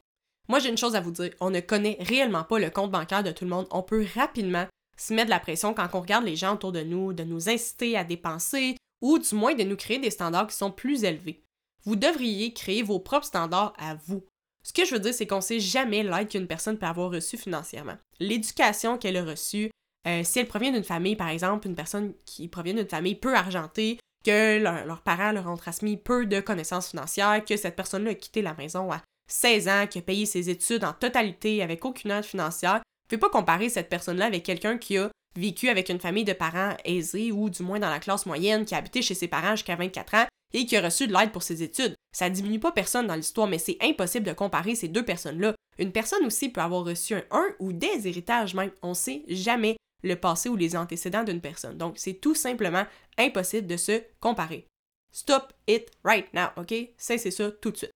moi 0.47 0.61
j'ai 0.61 0.69
une 0.69 0.79
chose 0.79 0.95
à 0.95 1.01
vous 1.01 1.11
dire. 1.11 1.33
On 1.41 1.51
ne 1.51 1.59
connaît 1.59 1.97
réellement 1.99 2.45
pas 2.45 2.61
le 2.61 2.71
compte 2.71 2.93
bancaire 2.93 3.25
de 3.25 3.33
tout 3.33 3.43
le 3.43 3.51
monde. 3.51 3.67
On 3.73 3.83
peut 3.83 4.07
rapidement 4.15 4.65
se 4.97 5.13
mettre 5.13 5.27
de 5.27 5.31
la 5.31 5.41
pression 5.41 5.75
quand 5.75 5.89
on 5.93 6.01
regarde 6.01 6.25
les 6.25 6.37
gens 6.37 6.55
autour 6.55 6.71
de 6.71 6.83
nous, 6.83 7.13
de 7.13 7.25
nous 7.25 7.49
inciter 7.49 7.97
à 7.97 8.05
dépenser 8.05 8.77
ou 9.03 9.19
du 9.19 9.35
moins 9.35 9.57
de 9.57 9.65
nous 9.65 9.77
créer 9.77 9.99
des 9.99 10.11
standards 10.11 10.47
qui 10.47 10.57
sont 10.57 10.71
plus 10.71 11.03
élevés. 11.03 11.43
Vous 11.83 11.97
devriez 11.97 12.53
créer 12.53 12.85
vos 12.85 13.01
propres 13.01 13.27
standards 13.27 13.73
à 13.77 13.97
vous. 14.07 14.23
Ce 14.63 14.73
que 14.73 14.85
je 14.85 14.95
veux 14.95 15.01
dire, 15.01 15.15
c'est 15.15 15.27
qu'on 15.27 15.37
ne 15.37 15.41
sait 15.41 15.59
jamais 15.59 16.05
l'aide 16.05 16.29
qu'une 16.29 16.47
personne 16.47 16.79
peut 16.79 16.87
avoir 16.87 17.11
reçue 17.11 17.39
financièrement. 17.39 17.99
L'éducation 18.21 18.99
qu'elle 18.99 19.17
a 19.17 19.25
reçue, 19.25 19.71
euh, 20.07 20.23
si 20.25 20.39
elle 20.39 20.47
provient 20.47 20.73
d'une 20.73 20.85
famille, 20.85 21.17
par 21.17 21.29
exemple, 21.29 21.67
une 21.67 21.75
personne 21.75 22.13
qui 22.27 22.49
provient 22.49 22.75
d'une 22.75 22.89
famille 22.89 23.15
peu 23.15 23.35
argentée, 23.35 23.99
que 24.25 24.59
leurs 24.59 25.03
parents 25.03 25.33
leur 25.33 25.47
ont 25.47 25.57
transmis 25.57 25.97
peu 25.97 26.27
de 26.27 26.41
connaissances 26.41 26.91
financières, 26.91 27.45
que 27.45 27.57
cette 27.57 27.77
personne-là 27.77 28.11
a 28.11 28.15
quitté 28.15 28.43
la 28.43 28.55
maison 28.55 28.91
à 28.91 29.03
16 29.31 29.69
ans, 29.69 29.87
qui 29.87 29.99
a 29.99 30.03
payé 30.03 30.27
ses 30.27 30.51
études 30.51 30.85
en 30.85 30.93
totalité 30.93 31.63
avec 31.63 31.85
aucune 31.85 32.11
aide 32.11 32.25
financière, 32.25 32.81
ne 33.13 33.17
pas 33.17 33.31
comparer 33.31 33.69
cette 33.69 33.89
personne-là 33.89 34.27
avec 34.27 34.43
quelqu'un 34.43 34.79
qui 34.79 34.99
a 34.99 35.11
vécu 35.37 35.69
avec 35.69 35.89
une 35.89 36.01
famille 36.01 36.25
de 36.25 36.33
parents 36.33 36.77
aisés 36.85 37.33
ou 37.33 37.51
du 37.51 37.63
moins 37.63 37.79
dans 37.79 37.91
la 37.91 38.01
classe 38.01 38.27
moyenne, 38.27 38.65
qui 38.65 38.75
a 38.75 38.79
habité 38.79 39.03
chez 39.03 39.15
ses 39.15 39.29
parents 39.29 39.57
jusqu'à 39.57 39.77
24 39.77 40.15
ans 40.15 40.27
et 40.53 40.67
qui 40.67 40.77
a 40.77 40.81
reçu 40.81 41.07
de 41.07 41.13
l'aide 41.13 41.33
pour 41.33 41.43
ses 41.43 41.63
études. 41.63 41.95
Ça 42.15 42.31
diminue 42.31 42.61
pas 42.61 42.73
personne 42.73 43.07
dans 43.07 43.17
l'histoire, 43.17 43.49
mais 43.49 43.59
c'est 43.59 43.79
impossible 43.83 44.27
de 44.27 44.33
comparer 44.33 44.75
ces 44.75 44.89
deux 44.89 45.05
personnes-là. 45.05 45.55
Une 45.79 45.93
personne 45.93 46.25
aussi 46.25 46.49
peut 46.49 46.61
avoir 46.61 46.85
reçu 46.85 47.15
un, 47.31 47.47
ou 47.59 47.73
des 47.73 48.07
héritages 48.07 48.55
même. 48.55 48.71
On 48.83 48.95
sait 48.95 49.25
jamais 49.29 49.77
le 50.05 50.17
passé 50.17 50.49
ou 50.49 50.57
les 50.57 50.77
antécédents 50.77 51.25
d'une 51.25 51.41
personne. 51.41 51.77
Donc, 51.77 51.95
c'est 51.97 52.15
tout 52.15 52.35
simplement 52.35 52.85
impossible 53.19 53.67
de 53.67 53.77
se 53.77 54.03
comparer. 54.21 54.67
Stop 55.11 55.53
it 55.67 55.91
right 56.05 56.33
now, 56.33 56.49
OK? 56.57 56.75
c'est 56.97 57.19
ça 57.19 57.51
tout 57.51 57.71
de 57.71 57.77
suite. 57.79 57.91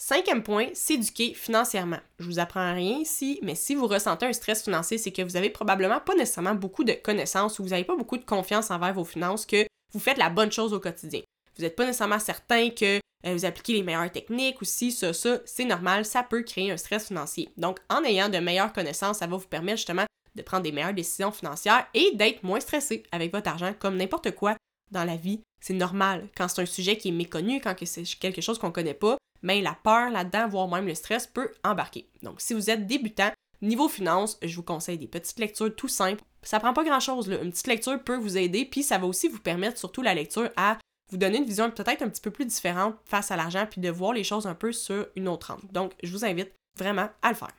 Cinquième 0.00 0.44
point, 0.44 0.68
s'éduquer 0.74 1.34
financièrement. 1.34 1.98
Je 2.20 2.26
vous 2.26 2.38
apprends 2.38 2.72
rien 2.72 2.98
ici, 2.98 3.40
mais 3.42 3.56
si 3.56 3.74
vous 3.74 3.88
ressentez 3.88 4.26
un 4.26 4.32
stress 4.32 4.62
financier, 4.62 4.96
c'est 4.96 5.10
que 5.10 5.22
vous 5.22 5.36
avez 5.36 5.50
probablement 5.50 5.98
pas 5.98 6.14
nécessairement 6.14 6.54
beaucoup 6.54 6.84
de 6.84 6.92
connaissances 6.92 7.58
ou 7.58 7.64
vous 7.64 7.70
n'avez 7.70 7.82
pas 7.82 7.96
beaucoup 7.96 8.16
de 8.16 8.24
confiance 8.24 8.70
envers 8.70 8.94
vos 8.94 9.04
finances, 9.04 9.44
que 9.44 9.66
vous 9.92 9.98
faites 9.98 10.18
la 10.18 10.30
bonne 10.30 10.52
chose 10.52 10.72
au 10.72 10.78
quotidien. 10.78 11.22
Vous 11.56 11.64
n'êtes 11.64 11.74
pas 11.74 11.84
nécessairement 11.84 12.20
certain 12.20 12.70
que 12.70 13.00
euh, 13.26 13.32
vous 13.32 13.44
appliquez 13.44 13.72
les 13.72 13.82
meilleures 13.82 14.12
techniques 14.12 14.60
ou 14.60 14.64
si, 14.64 14.92
ça, 14.92 15.12
ça, 15.12 15.40
c'est 15.44 15.64
normal, 15.64 16.04
ça 16.04 16.22
peut 16.22 16.42
créer 16.42 16.70
un 16.70 16.76
stress 16.76 17.08
financier. 17.08 17.48
Donc, 17.56 17.80
en 17.90 18.04
ayant 18.04 18.28
de 18.28 18.38
meilleures 18.38 18.72
connaissances, 18.72 19.18
ça 19.18 19.26
va 19.26 19.36
vous 19.36 19.48
permettre 19.48 19.78
justement 19.78 20.06
de 20.38 20.42
prendre 20.42 20.62
des 20.62 20.72
meilleures 20.72 20.94
décisions 20.94 21.32
financières 21.32 21.86
et 21.92 22.12
d'être 22.14 22.42
moins 22.42 22.60
stressé 22.60 23.02
avec 23.12 23.32
votre 23.32 23.50
argent, 23.50 23.74
comme 23.78 23.96
n'importe 23.96 24.30
quoi 24.34 24.56
dans 24.90 25.04
la 25.04 25.16
vie. 25.16 25.40
C'est 25.60 25.74
normal. 25.74 26.28
Quand 26.36 26.48
c'est 26.48 26.62
un 26.62 26.66
sujet 26.66 26.96
qui 26.96 27.08
est 27.08 27.12
méconnu, 27.12 27.60
quand 27.60 27.74
c'est 27.84 28.04
quelque 28.04 28.40
chose 28.40 28.58
qu'on 28.58 28.68
ne 28.68 28.72
connaît 28.72 28.94
pas, 28.94 29.18
mais 29.42 29.58
ben, 29.58 29.64
la 29.64 29.74
peur 29.74 30.10
là-dedans, 30.10 30.48
voire 30.48 30.68
même 30.68 30.86
le 30.86 30.94
stress, 30.94 31.26
peut 31.26 31.52
embarquer. 31.64 32.08
Donc, 32.22 32.40
si 32.40 32.54
vous 32.54 32.70
êtes 32.70 32.86
débutant, 32.86 33.30
niveau 33.62 33.88
finance, 33.88 34.38
je 34.42 34.54
vous 34.56 34.62
conseille 34.62 34.98
des 34.98 35.06
petites 35.06 35.38
lectures 35.38 35.74
tout 35.74 35.88
simples. 35.88 36.22
Ça 36.42 36.60
prend 36.60 36.72
pas 36.72 36.84
grand-chose, 36.84 37.28
Une 37.28 37.50
petite 37.50 37.66
lecture 37.66 38.02
peut 38.02 38.16
vous 38.16 38.36
aider, 38.36 38.64
puis 38.64 38.82
ça 38.82 38.98
va 38.98 39.06
aussi 39.06 39.28
vous 39.28 39.40
permettre, 39.40 39.78
surtout 39.78 40.02
la 40.02 40.14
lecture, 40.14 40.50
à 40.56 40.78
vous 41.10 41.16
donner 41.16 41.38
une 41.38 41.44
vision 41.44 41.70
peut-être 41.70 42.02
un 42.02 42.08
petit 42.08 42.20
peu 42.20 42.30
plus 42.30 42.46
différente 42.46 42.94
face 43.04 43.30
à 43.30 43.36
l'argent, 43.36 43.66
puis 43.68 43.80
de 43.80 43.90
voir 43.90 44.12
les 44.12 44.24
choses 44.24 44.46
un 44.46 44.54
peu 44.54 44.72
sur 44.72 45.06
une 45.16 45.28
autre 45.28 45.52
angle. 45.52 45.66
Donc, 45.72 45.92
je 46.02 46.12
vous 46.12 46.24
invite 46.24 46.52
vraiment 46.76 47.08
à 47.22 47.30
le 47.30 47.34
faire. 47.34 47.52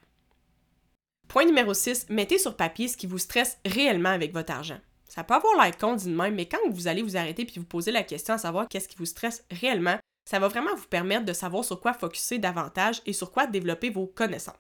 Point 1.30 1.46
numéro 1.46 1.76
6, 1.76 2.08
mettez 2.10 2.40
sur 2.40 2.56
papier 2.56 2.88
ce 2.88 2.98
qui 2.98 3.06
vous 3.06 3.20
stresse 3.20 3.60
réellement 3.64 4.10
avec 4.10 4.34
votre 4.34 4.52
argent. 4.52 4.80
Ça 5.08 5.24
peut 5.24 5.36
avoir 5.36 5.64
l'air 5.64 5.78
con 5.78 5.94
dit 5.94 6.10
même, 6.10 6.34
mais 6.34 6.48
quand 6.48 6.58
vous 6.72 6.88
allez 6.88 7.04
vous 7.04 7.18
arrêter 7.18 7.46
puis 7.46 7.60
vous 7.60 7.68
poser 7.68 7.92
la 7.92 8.02
question 8.02 8.34
à 8.34 8.40
savoir 8.40 8.68
qu'est-ce 8.68 8.88
qui 8.88 8.98
vous 8.98 9.06
stresse 9.06 9.46
réellement, 9.52 10.00
ça 10.28 10.40
va 10.40 10.48
vraiment 10.48 10.74
vous 10.76 10.88
permettre 10.88 11.26
de 11.26 11.34
savoir 11.34 11.64
sur 11.64 11.80
quoi 11.80 11.94
focuser 11.94 12.40
davantage 12.40 13.04
et 13.06 13.14
sur 13.14 13.32
quoi 13.32 13.46
développer 13.46 13.92
vos 13.92 14.08
connaissances. 14.08 14.56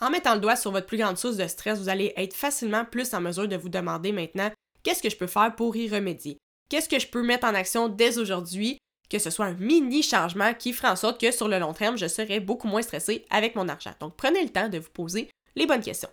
En 0.00 0.10
mettant 0.10 0.34
le 0.34 0.40
doigt 0.40 0.56
sur 0.56 0.72
votre 0.72 0.86
plus 0.86 0.98
grande 0.98 1.16
source 1.16 1.36
de 1.36 1.46
stress, 1.46 1.78
vous 1.78 1.88
allez 1.88 2.12
être 2.16 2.34
facilement 2.34 2.84
plus 2.84 3.14
en 3.14 3.20
mesure 3.20 3.46
de 3.46 3.56
vous 3.56 3.68
demander 3.68 4.10
maintenant 4.10 4.50
qu'est-ce 4.82 5.02
que 5.02 5.10
je 5.10 5.16
peux 5.16 5.28
faire 5.28 5.54
pour 5.54 5.76
y 5.76 5.88
remédier? 5.88 6.38
Qu'est-ce 6.68 6.88
que 6.88 6.98
je 6.98 7.06
peux 7.06 7.22
mettre 7.22 7.46
en 7.46 7.54
action 7.54 7.88
dès 7.88 8.18
aujourd'hui? 8.18 8.78
Que 9.08 9.20
ce 9.20 9.30
soit 9.30 9.46
un 9.46 9.54
mini 9.54 10.02
changement 10.02 10.54
qui 10.54 10.72
fera 10.72 10.90
en 10.90 10.96
sorte 10.96 11.20
que 11.20 11.30
sur 11.30 11.46
le 11.46 11.60
long 11.60 11.72
terme, 11.72 11.96
je 11.96 12.08
serai 12.08 12.40
beaucoup 12.40 12.66
moins 12.66 12.82
stressé 12.82 13.24
avec 13.30 13.54
mon 13.54 13.68
argent. 13.68 13.92
Donc 14.00 14.16
prenez 14.16 14.42
le 14.42 14.50
temps 14.50 14.68
de 14.68 14.78
vous 14.78 14.90
poser 14.90 15.30
les 15.56 15.66
bonnes 15.66 15.82
questions. 15.82 16.10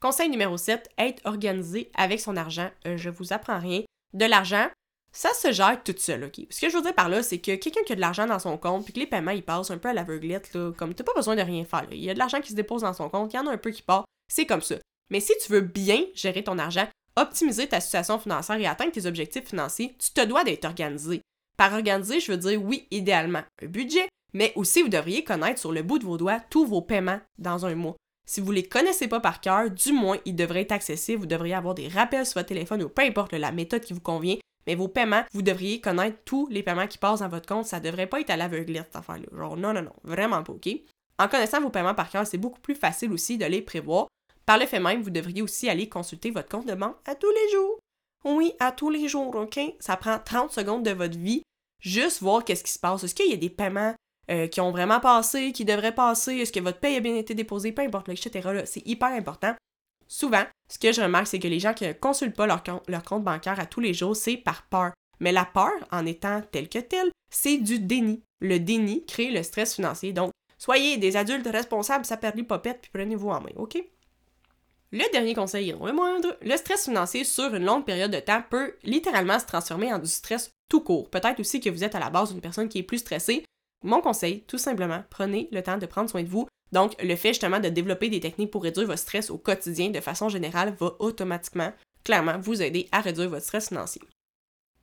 Conseil 0.00 0.28
numéro 0.28 0.56
7, 0.56 0.90
être 0.98 1.22
organisé 1.24 1.90
avec 1.94 2.20
son 2.20 2.36
argent. 2.36 2.70
Euh, 2.86 2.96
je 2.96 3.10
vous 3.10 3.32
apprends 3.32 3.58
rien. 3.58 3.82
De 4.14 4.24
l'argent, 4.24 4.68
ça 5.12 5.32
se 5.34 5.52
gère 5.52 5.82
tout 5.82 5.94
seul? 5.96 6.30
Ce 6.50 6.60
que 6.60 6.70
je 6.70 6.76
veux 6.76 6.82
dire 6.82 6.94
par 6.94 7.08
là, 7.08 7.22
c'est 7.22 7.38
que 7.38 7.56
quelqu'un 7.56 7.82
qui 7.84 7.92
a 7.92 7.96
de 7.96 8.00
l'argent 8.00 8.26
dans 8.26 8.38
son 8.38 8.56
compte, 8.56 8.84
puis 8.84 8.92
que 8.92 9.00
les 9.00 9.06
paiements, 9.06 9.32
ils 9.32 9.42
passent 9.42 9.70
un 9.70 9.78
peu 9.78 9.88
à 9.88 9.92
l'aveuglette, 9.92 10.54
là, 10.54 10.72
comme 10.76 10.94
t'as 10.94 11.04
pas 11.04 11.14
besoin 11.14 11.34
de 11.34 11.42
rien 11.42 11.64
faire. 11.64 11.86
Il 11.90 12.02
y 12.02 12.10
a 12.10 12.14
de 12.14 12.18
l'argent 12.18 12.40
qui 12.40 12.50
se 12.50 12.54
dépose 12.54 12.82
dans 12.82 12.92
son 12.92 13.08
compte, 13.08 13.32
il 13.32 13.36
y 13.36 13.38
en 13.40 13.46
a 13.46 13.52
un 13.52 13.58
peu 13.58 13.70
qui 13.70 13.82
part, 13.82 14.04
c'est 14.30 14.46
comme 14.46 14.62
ça. 14.62 14.76
Mais 15.10 15.20
si 15.20 15.32
tu 15.44 15.50
veux 15.50 15.62
bien 15.62 16.04
gérer 16.14 16.44
ton 16.44 16.58
argent, 16.58 16.86
optimiser 17.16 17.66
ta 17.66 17.80
situation 17.80 18.18
financière 18.18 18.58
et 18.58 18.66
atteindre 18.66 18.92
tes 18.92 19.06
objectifs 19.06 19.48
financiers, 19.48 19.96
tu 19.98 20.12
te 20.12 20.24
dois 20.24 20.44
d'être 20.44 20.66
organisé. 20.66 21.22
Par 21.56 21.72
organisé, 21.72 22.20
je 22.20 22.30
veux 22.30 22.38
dire, 22.38 22.62
oui, 22.62 22.86
idéalement, 22.90 23.42
un 23.62 23.66
budget, 23.66 24.08
mais 24.32 24.52
aussi 24.54 24.82
vous 24.82 24.88
devriez 24.88 25.24
connaître 25.24 25.58
sur 25.58 25.72
le 25.72 25.82
bout 25.82 25.98
de 25.98 26.04
vos 26.04 26.18
doigts 26.18 26.40
tous 26.50 26.66
vos 26.66 26.82
paiements 26.82 27.20
dans 27.38 27.66
un 27.66 27.74
mois. 27.74 27.96
Si 28.28 28.42
vous 28.42 28.50
ne 28.50 28.56
les 28.56 28.68
connaissez 28.68 29.08
pas 29.08 29.20
par 29.20 29.40
cœur, 29.40 29.70
du 29.70 29.90
moins, 29.90 30.18
ils 30.26 30.36
devraient 30.36 30.60
être 30.60 30.72
accessibles. 30.72 31.20
Vous 31.20 31.26
devriez 31.26 31.54
avoir 31.54 31.74
des 31.74 31.88
rappels 31.88 32.26
sur 32.26 32.34
votre 32.34 32.50
téléphone 32.50 32.82
ou 32.82 32.90
peu 32.90 33.00
importe 33.00 33.32
la 33.32 33.52
méthode 33.52 33.80
qui 33.80 33.94
vous 33.94 34.02
convient. 34.02 34.36
Mais 34.66 34.74
vos 34.74 34.86
paiements, 34.86 35.24
vous 35.32 35.40
devriez 35.40 35.80
connaître 35.80 36.18
tous 36.26 36.46
les 36.48 36.62
paiements 36.62 36.86
qui 36.86 36.98
passent 36.98 37.20
dans 37.20 37.28
votre 37.30 37.48
compte. 37.48 37.64
Ça 37.64 37.80
ne 37.80 37.84
devrait 37.84 38.06
pas 38.06 38.20
être 38.20 38.28
à 38.28 38.36
l'aveuglette, 38.36 38.88
cette 38.88 38.96
affaire-là. 38.96 39.26
Genre, 39.34 39.56
non, 39.56 39.72
non, 39.72 39.80
non, 39.80 39.94
vraiment 40.04 40.42
pas, 40.42 40.52
OK? 40.52 40.68
En 41.18 41.26
connaissant 41.26 41.62
vos 41.62 41.70
paiements 41.70 41.94
par 41.94 42.10
cœur, 42.10 42.26
c'est 42.26 42.36
beaucoup 42.36 42.60
plus 42.60 42.74
facile 42.74 43.12
aussi 43.12 43.38
de 43.38 43.46
les 43.46 43.62
prévoir. 43.62 44.08
Par 44.44 44.58
le 44.58 44.66
fait 44.66 44.78
même, 44.78 45.00
vous 45.00 45.08
devriez 45.08 45.40
aussi 45.40 45.70
aller 45.70 45.88
consulter 45.88 46.30
votre 46.30 46.50
compte 46.50 46.66
de 46.66 46.74
banque 46.74 46.96
à 47.06 47.14
tous 47.14 47.30
les 47.30 47.52
jours. 47.52 47.78
Oui, 48.26 48.52
à 48.60 48.72
tous 48.72 48.90
les 48.90 49.08
jours, 49.08 49.34
OK? 49.34 49.58
Ça 49.80 49.96
prend 49.96 50.18
30 50.18 50.52
secondes 50.52 50.84
de 50.84 50.90
votre 50.90 51.16
vie. 51.16 51.40
Juste 51.80 52.20
voir 52.20 52.44
qu'est-ce 52.44 52.64
qui 52.64 52.72
se 52.72 52.78
passe. 52.78 53.04
Est-ce 53.04 53.14
qu'il 53.14 53.30
y 53.30 53.34
a 53.34 53.38
des 53.38 53.48
paiements 53.48 53.94
euh, 54.30 54.46
qui 54.46 54.60
ont 54.60 54.70
vraiment 54.70 55.00
passé, 55.00 55.52
qui 55.52 55.64
devraient 55.64 55.94
passer, 55.94 56.36
est-ce 56.36 56.52
que 56.52 56.60
votre 56.60 56.80
paye 56.80 56.96
a 56.96 57.00
bien 57.00 57.16
été 57.16 57.34
déposée, 57.34 57.72
peu 57.72 57.82
importe, 57.82 58.08
etc. 58.08 58.62
C'est 58.66 58.86
hyper 58.86 59.08
important. 59.08 59.54
Souvent, 60.06 60.44
ce 60.70 60.78
que 60.78 60.92
je 60.92 61.00
remarque, 61.00 61.26
c'est 61.26 61.38
que 61.38 61.48
les 61.48 61.60
gens 61.60 61.74
qui 61.74 61.86
ne 61.86 61.92
consultent 61.92 62.36
pas 62.36 62.46
leur 62.46 62.62
compte, 62.62 63.24
bancaire 63.24 63.60
à 63.60 63.66
tous 63.66 63.80
les 63.80 63.94
jours, 63.94 64.16
c'est 64.16 64.36
par 64.36 64.66
peur. 64.68 64.92
Mais 65.20 65.32
la 65.32 65.44
peur, 65.44 65.72
en 65.90 66.06
étant 66.06 66.42
telle 66.50 66.68
que 66.68 66.78
telle, 66.78 67.10
c'est 67.30 67.58
du 67.58 67.78
déni. 67.78 68.22
Le 68.40 68.58
déni 68.58 69.04
crée 69.04 69.30
le 69.30 69.42
stress 69.42 69.74
financier. 69.74 70.12
Donc, 70.12 70.30
soyez 70.58 70.96
des 70.96 71.16
adultes 71.16 71.46
responsables, 71.46 72.04
ça 72.04 72.16
perd 72.16 72.36
les 72.36 72.44
popettes, 72.44 72.80
puis 72.82 72.90
prenez-vous 72.92 73.28
en 73.28 73.40
main, 73.40 73.50
OK? 73.56 73.82
Le 74.90 75.10
dernier 75.12 75.34
conseil, 75.34 75.72
non 75.72 75.84
le 75.84 75.92
moindre, 75.92 76.38
le 76.40 76.56
stress 76.56 76.84
financier 76.84 77.24
sur 77.24 77.54
une 77.54 77.64
longue 77.64 77.84
période 77.84 78.10
de 78.10 78.20
temps 78.20 78.42
peut 78.48 78.74
littéralement 78.84 79.38
se 79.38 79.44
transformer 79.44 79.92
en 79.92 79.98
du 79.98 80.08
stress 80.08 80.50
tout 80.70 80.80
court. 80.80 81.10
Peut-être 81.10 81.40
aussi 81.40 81.60
que 81.60 81.68
vous 81.68 81.84
êtes 81.84 81.94
à 81.94 81.98
la 81.98 82.08
base 82.08 82.32
d'une 82.32 82.40
personne 82.40 82.70
qui 82.70 82.78
est 82.78 82.82
plus 82.82 82.98
stressée, 82.98 83.44
mon 83.82 84.00
conseil, 84.00 84.42
tout 84.42 84.58
simplement, 84.58 85.04
prenez 85.10 85.48
le 85.52 85.62
temps 85.62 85.78
de 85.78 85.86
prendre 85.86 86.10
soin 86.10 86.22
de 86.22 86.28
vous. 86.28 86.48
Donc, 86.72 87.00
le 87.02 87.16
fait 87.16 87.30
justement 87.30 87.60
de 87.60 87.68
développer 87.68 88.08
des 88.08 88.20
techniques 88.20 88.50
pour 88.50 88.62
réduire 88.62 88.86
votre 88.86 88.98
stress 88.98 89.30
au 89.30 89.38
quotidien 89.38 89.90
de 89.90 90.00
façon 90.00 90.28
générale 90.28 90.74
va 90.78 90.94
automatiquement, 90.98 91.72
clairement, 92.04 92.38
vous 92.38 92.60
aider 92.60 92.88
à 92.92 93.00
réduire 93.00 93.30
votre 93.30 93.44
stress 93.44 93.68
financier. 93.68 94.02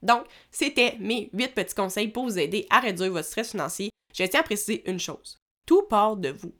Donc, 0.02 0.26
c'était 0.52 0.98
mes 1.00 1.30
8 1.34 1.54
petits 1.54 1.76
conseils 1.76 2.08
pour 2.08 2.26
vous 2.26 2.40
aider 2.40 2.66
à 2.70 2.80
réduire 2.80 3.12
votre 3.12 3.28
stress 3.28 3.52
financier. 3.52 3.90
Je 4.14 4.24
tiens 4.24 4.40
à 4.40 4.44
préciser 4.44 4.90
une 4.90 5.00
chose. 5.00 5.38
Tout 5.66 5.84
part 5.84 6.16
de 6.16 6.30
vous. 6.30 6.54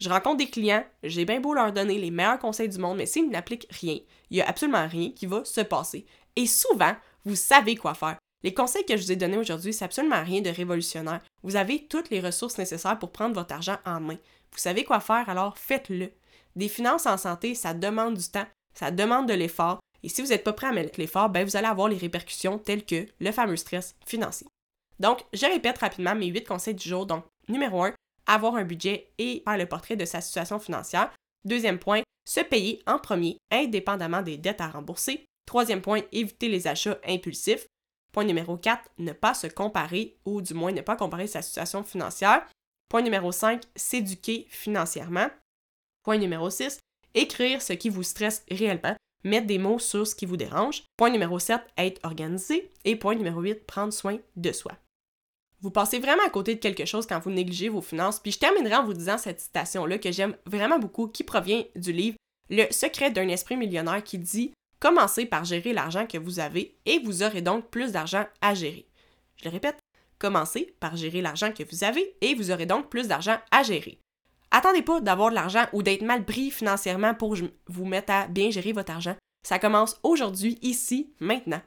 Je 0.00 0.08
rencontre 0.08 0.38
des 0.38 0.50
clients, 0.50 0.84
j'ai 1.02 1.24
bien 1.24 1.40
beau 1.40 1.54
leur 1.54 1.72
donner 1.72 1.98
les 1.98 2.10
meilleurs 2.10 2.38
conseils 2.38 2.68
du 2.68 2.78
monde, 2.78 2.98
mais 2.98 3.06
s'ils 3.06 3.30
n'appliquent 3.30 3.68
rien, 3.70 3.98
il 4.30 4.36
n'y 4.36 4.42
a 4.42 4.48
absolument 4.48 4.88
rien 4.88 5.10
qui 5.10 5.26
va 5.26 5.44
se 5.44 5.60
passer. 5.60 6.04
Et 6.36 6.46
souvent, 6.46 6.94
vous 7.24 7.36
savez 7.36 7.76
quoi 7.76 7.94
faire. 7.94 8.18
Les 8.44 8.52
conseils 8.52 8.84
que 8.84 8.96
je 8.96 9.02
vous 9.02 9.12
ai 9.12 9.16
donnés 9.16 9.38
aujourd'hui, 9.38 9.72
c'est 9.72 9.86
absolument 9.86 10.22
rien 10.22 10.42
de 10.42 10.50
révolutionnaire. 10.50 11.22
Vous 11.42 11.56
avez 11.56 11.86
toutes 11.86 12.10
les 12.10 12.20
ressources 12.20 12.58
nécessaires 12.58 12.98
pour 12.98 13.10
prendre 13.10 13.34
votre 13.34 13.54
argent 13.54 13.78
en 13.86 14.00
main. 14.00 14.18
Vous 14.52 14.58
savez 14.58 14.84
quoi 14.84 15.00
faire, 15.00 15.28
alors 15.30 15.56
faites-le. 15.56 16.12
Des 16.54 16.68
finances 16.68 17.06
en 17.06 17.16
santé, 17.16 17.54
ça 17.54 17.72
demande 17.72 18.16
du 18.16 18.28
temps, 18.28 18.46
ça 18.74 18.90
demande 18.90 19.26
de 19.26 19.34
l'effort, 19.34 19.80
et 20.02 20.10
si 20.10 20.20
vous 20.20 20.28
n'êtes 20.28 20.44
pas 20.44 20.52
prêt 20.52 20.66
à 20.66 20.72
mettre 20.72 21.00
l'effort, 21.00 21.30
ben 21.30 21.46
vous 21.46 21.56
allez 21.56 21.66
avoir 21.66 21.88
les 21.88 21.96
répercussions 21.96 22.58
telles 22.58 22.84
que 22.84 23.06
le 23.18 23.32
fameux 23.32 23.56
stress 23.56 23.96
financier. 24.04 24.46
Donc, 25.00 25.24
je 25.32 25.46
répète 25.46 25.78
rapidement 25.78 26.14
mes 26.14 26.26
huit 26.26 26.44
conseils 26.44 26.74
du 26.74 26.86
jour. 26.86 27.06
Donc, 27.06 27.24
numéro 27.48 27.82
1, 27.82 27.94
avoir 28.26 28.56
un 28.56 28.64
budget 28.64 29.10
et 29.16 29.42
faire 29.44 29.56
le 29.56 29.66
portrait 29.66 29.96
de 29.96 30.04
sa 30.04 30.20
situation 30.20 30.58
financière. 30.58 31.10
Deuxième 31.46 31.78
point, 31.78 32.02
se 32.28 32.40
payer 32.40 32.82
en 32.86 32.98
premier, 32.98 33.38
indépendamment 33.50 34.20
des 34.20 34.36
dettes 34.36 34.60
à 34.60 34.68
rembourser. 34.68 35.24
Troisième 35.46 35.80
point, 35.80 36.02
éviter 36.12 36.48
les 36.48 36.66
achats 36.66 36.98
impulsifs. 37.06 37.66
Point 38.14 38.24
numéro 38.24 38.56
4, 38.56 38.90
ne 38.98 39.12
pas 39.12 39.34
se 39.34 39.48
comparer 39.48 40.16
ou 40.24 40.40
du 40.40 40.54
moins 40.54 40.70
ne 40.70 40.82
pas 40.82 40.94
comparer 40.94 41.26
sa 41.26 41.42
situation 41.42 41.82
financière. 41.82 42.46
Point 42.88 43.02
numéro 43.02 43.32
5, 43.32 43.64
s'éduquer 43.74 44.46
financièrement. 44.48 45.26
Point 46.04 46.18
numéro 46.18 46.48
6, 46.48 46.78
écrire 47.14 47.60
ce 47.60 47.72
qui 47.72 47.88
vous 47.88 48.04
stresse 48.04 48.44
réellement, 48.48 48.94
mettre 49.24 49.48
des 49.48 49.58
mots 49.58 49.80
sur 49.80 50.06
ce 50.06 50.14
qui 50.14 50.26
vous 50.26 50.36
dérange. 50.36 50.84
Point 50.96 51.10
numéro 51.10 51.40
7, 51.40 51.60
être 51.76 52.00
organisé. 52.04 52.70
Et 52.84 52.94
point 52.94 53.16
numéro 53.16 53.40
8, 53.40 53.66
prendre 53.66 53.92
soin 53.92 54.18
de 54.36 54.52
soi. 54.52 54.72
Vous 55.60 55.72
passez 55.72 55.98
vraiment 55.98 56.24
à 56.24 56.30
côté 56.30 56.54
de 56.54 56.60
quelque 56.60 56.84
chose 56.84 57.06
quand 57.06 57.18
vous 57.18 57.32
négligez 57.32 57.68
vos 57.68 57.82
finances. 57.82 58.20
Puis 58.20 58.30
je 58.30 58.38
terminerai 58.38 58.76
en 58.76 58.84
vous 58.84 58.94
disant 58.94 59.18
cette 59.18 59.40
citation-là 59.40 59.98
que 59.98 60.12
j'aime 60.12 60.36
vraiment 60.46 60.78
beaucoup, 60.78 61.08
qui 61.08 61.24
provient 61.24 61.64
du 61.74 61.92
livre 61.92 62.16
Le 62.48 62.70
secret 62.70 63.10
d'un 63.10 63.26
esprit 63.26 63.56
millionnaire 63.56 64.04
qui 64.04 64.18
dit 64.18 64.52
Commencez 64.84 65.24
par 65.24 65.46
gérer 65.46 65.72
l'argent 65.72 66.06
que 66.06 66.18
vous 66.18 66.40
avez 66.40 66.76
et 66.84 66.98
vous 66.98 67.22
aurez 67.22 67.40
donc 67.40 67.70
plus 67.70 67.90
d'argent 67.90 68.26
à 68.42 68.52
gérer. 68.52 68.86
Je 69.36 69.46
le 69.46 69.50
répète, 69.50 69.78
commencez 70.18 70.76
par 70.78 70.94
gérer 70.94 71.22
l'argent 71.22 71.52
que 71.52 71.62
vous 71.62 71.84
avez 71.84 72.14
et 72.20 72.34
vous 72.34 72.50
aurez 72.50 72.66
donc 72.66 72.90
plus 72.90 73.08
d'argent 73.08 73.38
à 73.50 73.62
gérer. 73.62 73.98
Attendez 74.50 74.82
pas 74.82 75.00
d'avoir 75.00 75.30
de 75.30 75.36
l'argent 75.36 75.64
ou 75.72 75.82
d'être 75.82 76.02
mal 76.02 76.26
pris 76.26 76.50
financièrement 76.50 77.14
pour 77.14 77.34
vous 77.66 77.84
mettre 77.86 78.12
à 78.12 78.26
bien 78.26 78.50
gérer 78.50 78.72
votre 78.72 78.92
argent. 78.92 79.16
Ça 79.42 79.58
commence 79.58 79.98
aujourd'hui, 80.02 80.58
ici, 80.60 81.14
maintenant. 81.18 81.62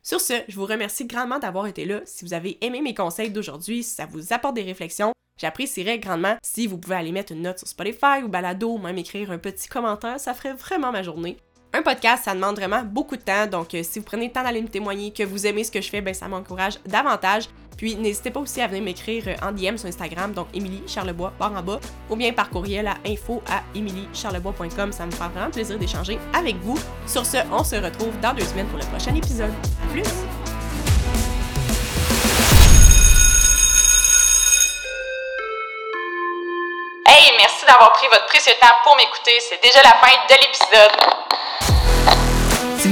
Sur 0.00 0.20
ce, 0.20 0.34
je 0.46 0.54
vous 0.54 0.66
remercie 0.66 1.06
grandement 1.06 1.40
d'avoir 1.40 1.66
été 1.66 1.84
là. 1.84 2.02
Si 2.04 2.24
vous 2.24 2.32
avez 2.32 2.64
aimé 2.64 2.80
mes 2.80 2.94
conseils 2.94 3.32
d'aujourd'hui, 3.32 3.82
si 3.82 3.96
ça 3.96 4.06
vous 4.06 4.32
apporte 4.32 4.54
des 4.54 4.62
réflexions, 4.62 5.12
j'apprécierais 5.36 5.98
grandement 5.98 6.36
si 6.44 6.68
vous 6.68 6.78
pouvez 6.78 6.94
aller 6.94 7.10
mettre 7.10 7.32
une 7.32 7.42
note 7.42 7.58
sur 7.58 7.66
Spotify 7.66 8.22
ou 8.22 8.28
Balado 8.28 8.74
ou 8.74 8.78
même 8.78 8.98
écrire 8.98 9.32
un 9.32 9.38
petit 9.38 9.66
commentaire, 9.66 10.20
ça 10.20 10.32
ferait 10.32 10.54
vraiment 10.54 10.92
ma 10.92 11.02
journée. 11.02 11.38
Un 11.74 11.80
podcast, 11.80 12.24
ça 12.24 12.34
demande 12.34 12.56
vraiment 12.56 12.82
beaucoup 12.84 13.16
de 13.16 13.22
temps, 13.22 13.46
donc 13.46 13.72
euh, 13.72 13.82
si 13.82 13.98
vous 13.98 14.04
prenez 14.04 14.26
le 14.26 14.32
temps 14.32 14.42
d'aller 14.42 14.60
me 14.60 14.68
témoigner 14.68 15.10
que 15.10 15.22
vous 15.22 15.46
aimez 15.46 15.64
ce 15.64 15.70
que 15.70 15.80
je 15.80 15.88
fais, 15.88 16.02
ben 16.02 16.12
ça 16.12 16.28
m'encourage 16.28 16.74
davantage. 16.84 17.44
Puis 17.78 17.96
n'hésitez 17.96 18.30
pas 18.30 18.40
aussi 18.40 18.60
à 18.60 18.66
venir 18.66 18.82
m'écrire 18.82 19.24
euh, 19.26 19.46
en 19.48 19.52
DM 19.52 19.78
sur 19.78 19.88
Instagram, 19.88 20.34
donc 20.34 20.48
Émilie 20.52 20.82
Charlebois 20.86 21.32
barre 21.38 21.54
en 21.54 21.62
bas, 21.62 21.80
ou 22.10 22.16
bien 22.16 22.34
par 22.34 22.50
courriel 22.50 22.88
à 22.88 22.96
info 23.06 23.42
à 23.50 23.62
emiliecharlebois.com. 23.74 24.92
Ça 24.92 25.06
me 25.06 25.10
fera 25.12 25.28
vraiment 25.28 25.50
plaisir 25.50 25.78
d'échanger 25.78 26.18
avec 26.34 26.56
vous. 26.56 26.78
Sur 27.06 27.24
ce, 27.24 27.38
on 27.50 27.64
se 27.64 27.76
retrouve 27.76 28.20
dans 28.20 28.34
deux 28.34 28.44
semaines 28.44 28.66
pour 28.66 28.78
le 28.78 28.84
prochain 28.84 29.14
épisode. 29.14 29.52
À 29.82 29.92
plus! 29.92 30.02
Hey, 37.06 37.32
merci 37.38 37.64
d'avoir 37.66 37.92
pris 37.92 38.08
votre 38.08 38.26
précieux 38.26 38.52
temps 38.60 38.76
pour 38.84 38.94
m'écouter. 38.96 39.32
C'est 39.48 39.62
déjà 39.62 39.80
la 39.82 39.94
fin 39.94 40.12
de 40.28 40.34
l'épisode. 40.34 41.22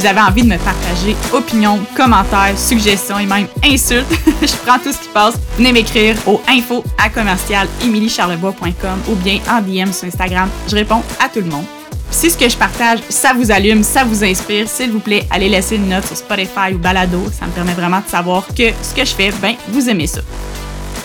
Vous 0.00 0.06
avez 0.06 0.20
envie 0.20 0.42
de 0.42 0.48
me 0.48 0.56
partager 0.56 1.14
opinions, 1.30 1.78
commentaires, 1.94 2.56
suggestions 2.56 3.18
et 3.18 3.26
même 3.26 3.46
insultes, 3.62 4.06
je 4.40 4.56
prends 4.64 4.78
tout 4.78 4.92
ce 4.94 4.98
qui 4.98 5.08
passe. 5.12 5.34
Venez 5.58 5.72
m'écrire 5.72 6.16
au 6.26 6.40
info 6.48 6.82
à 6.96 7.10
commercial 7.10 7.68
ou 7.84 9.14
bien 9.16 9.40
en 9.50 9.60
DM 9.60 9.92
sur 9.92 10.08
Instagram. 10.08 10.48
Je 10.70 10.74
réponds 10.74 11.02
à 11.22 11.28
tout 11.28 11.40
le 11.40 11.50
monde. 11.50 11.66
Si 12.10 12.30
ce 12.30 12.38
que 12.38 12.48
je 12.48 12.56
partage, 12.56 13.00
ça 13.10 13.34
vous 13.34 13.50
allume, 13.50 13.82
ça 13.82 14.04
vous 14.04 14.24
inspire, 14.24 14.66
s'il 14.70 14.90
vous 14.90 15.00
plaît, 15.00 15.26
allez 15.28 15.50
laisser 15.50 15.76
une 15.76 15.90
note 15.90 16.06
sur 16.06 16.16
Spotify 16.16 16.72
ou 16.72 16.78
Balado. 16.78 17.22
Ça 17.38 17.44
me 17.44 17.52
permet 17.52 17.74
vraiment 17.74 18.00
de 18.00 18.08
savoir 18.08 18.46
que 18.46 18.70
ce 18.82 18.94
que 18.94 19.04
je 19.04 19.14
fais, 19.14 19.30
ben, 19.42 19.54
vous 19.68 19.90
aimez 19.90 20.06
ça. 20.06 20.22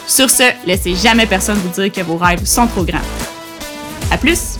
Sur 0.07 0.29
ce, 0.29 0.43
laissez 0.65 0.95
jamais 0.95 1.25
personne 1.25 1.57
vous 1.57 1.81
dire 1.81 1.91
que 1.91 2.01
vos 2.01 2.15
rêves 2.15 2.45
sont 2.45 2.67
trop 2.67 2.85
grands. 2.85 2.99
À 4.09 4.17
plus! 4.17 4.57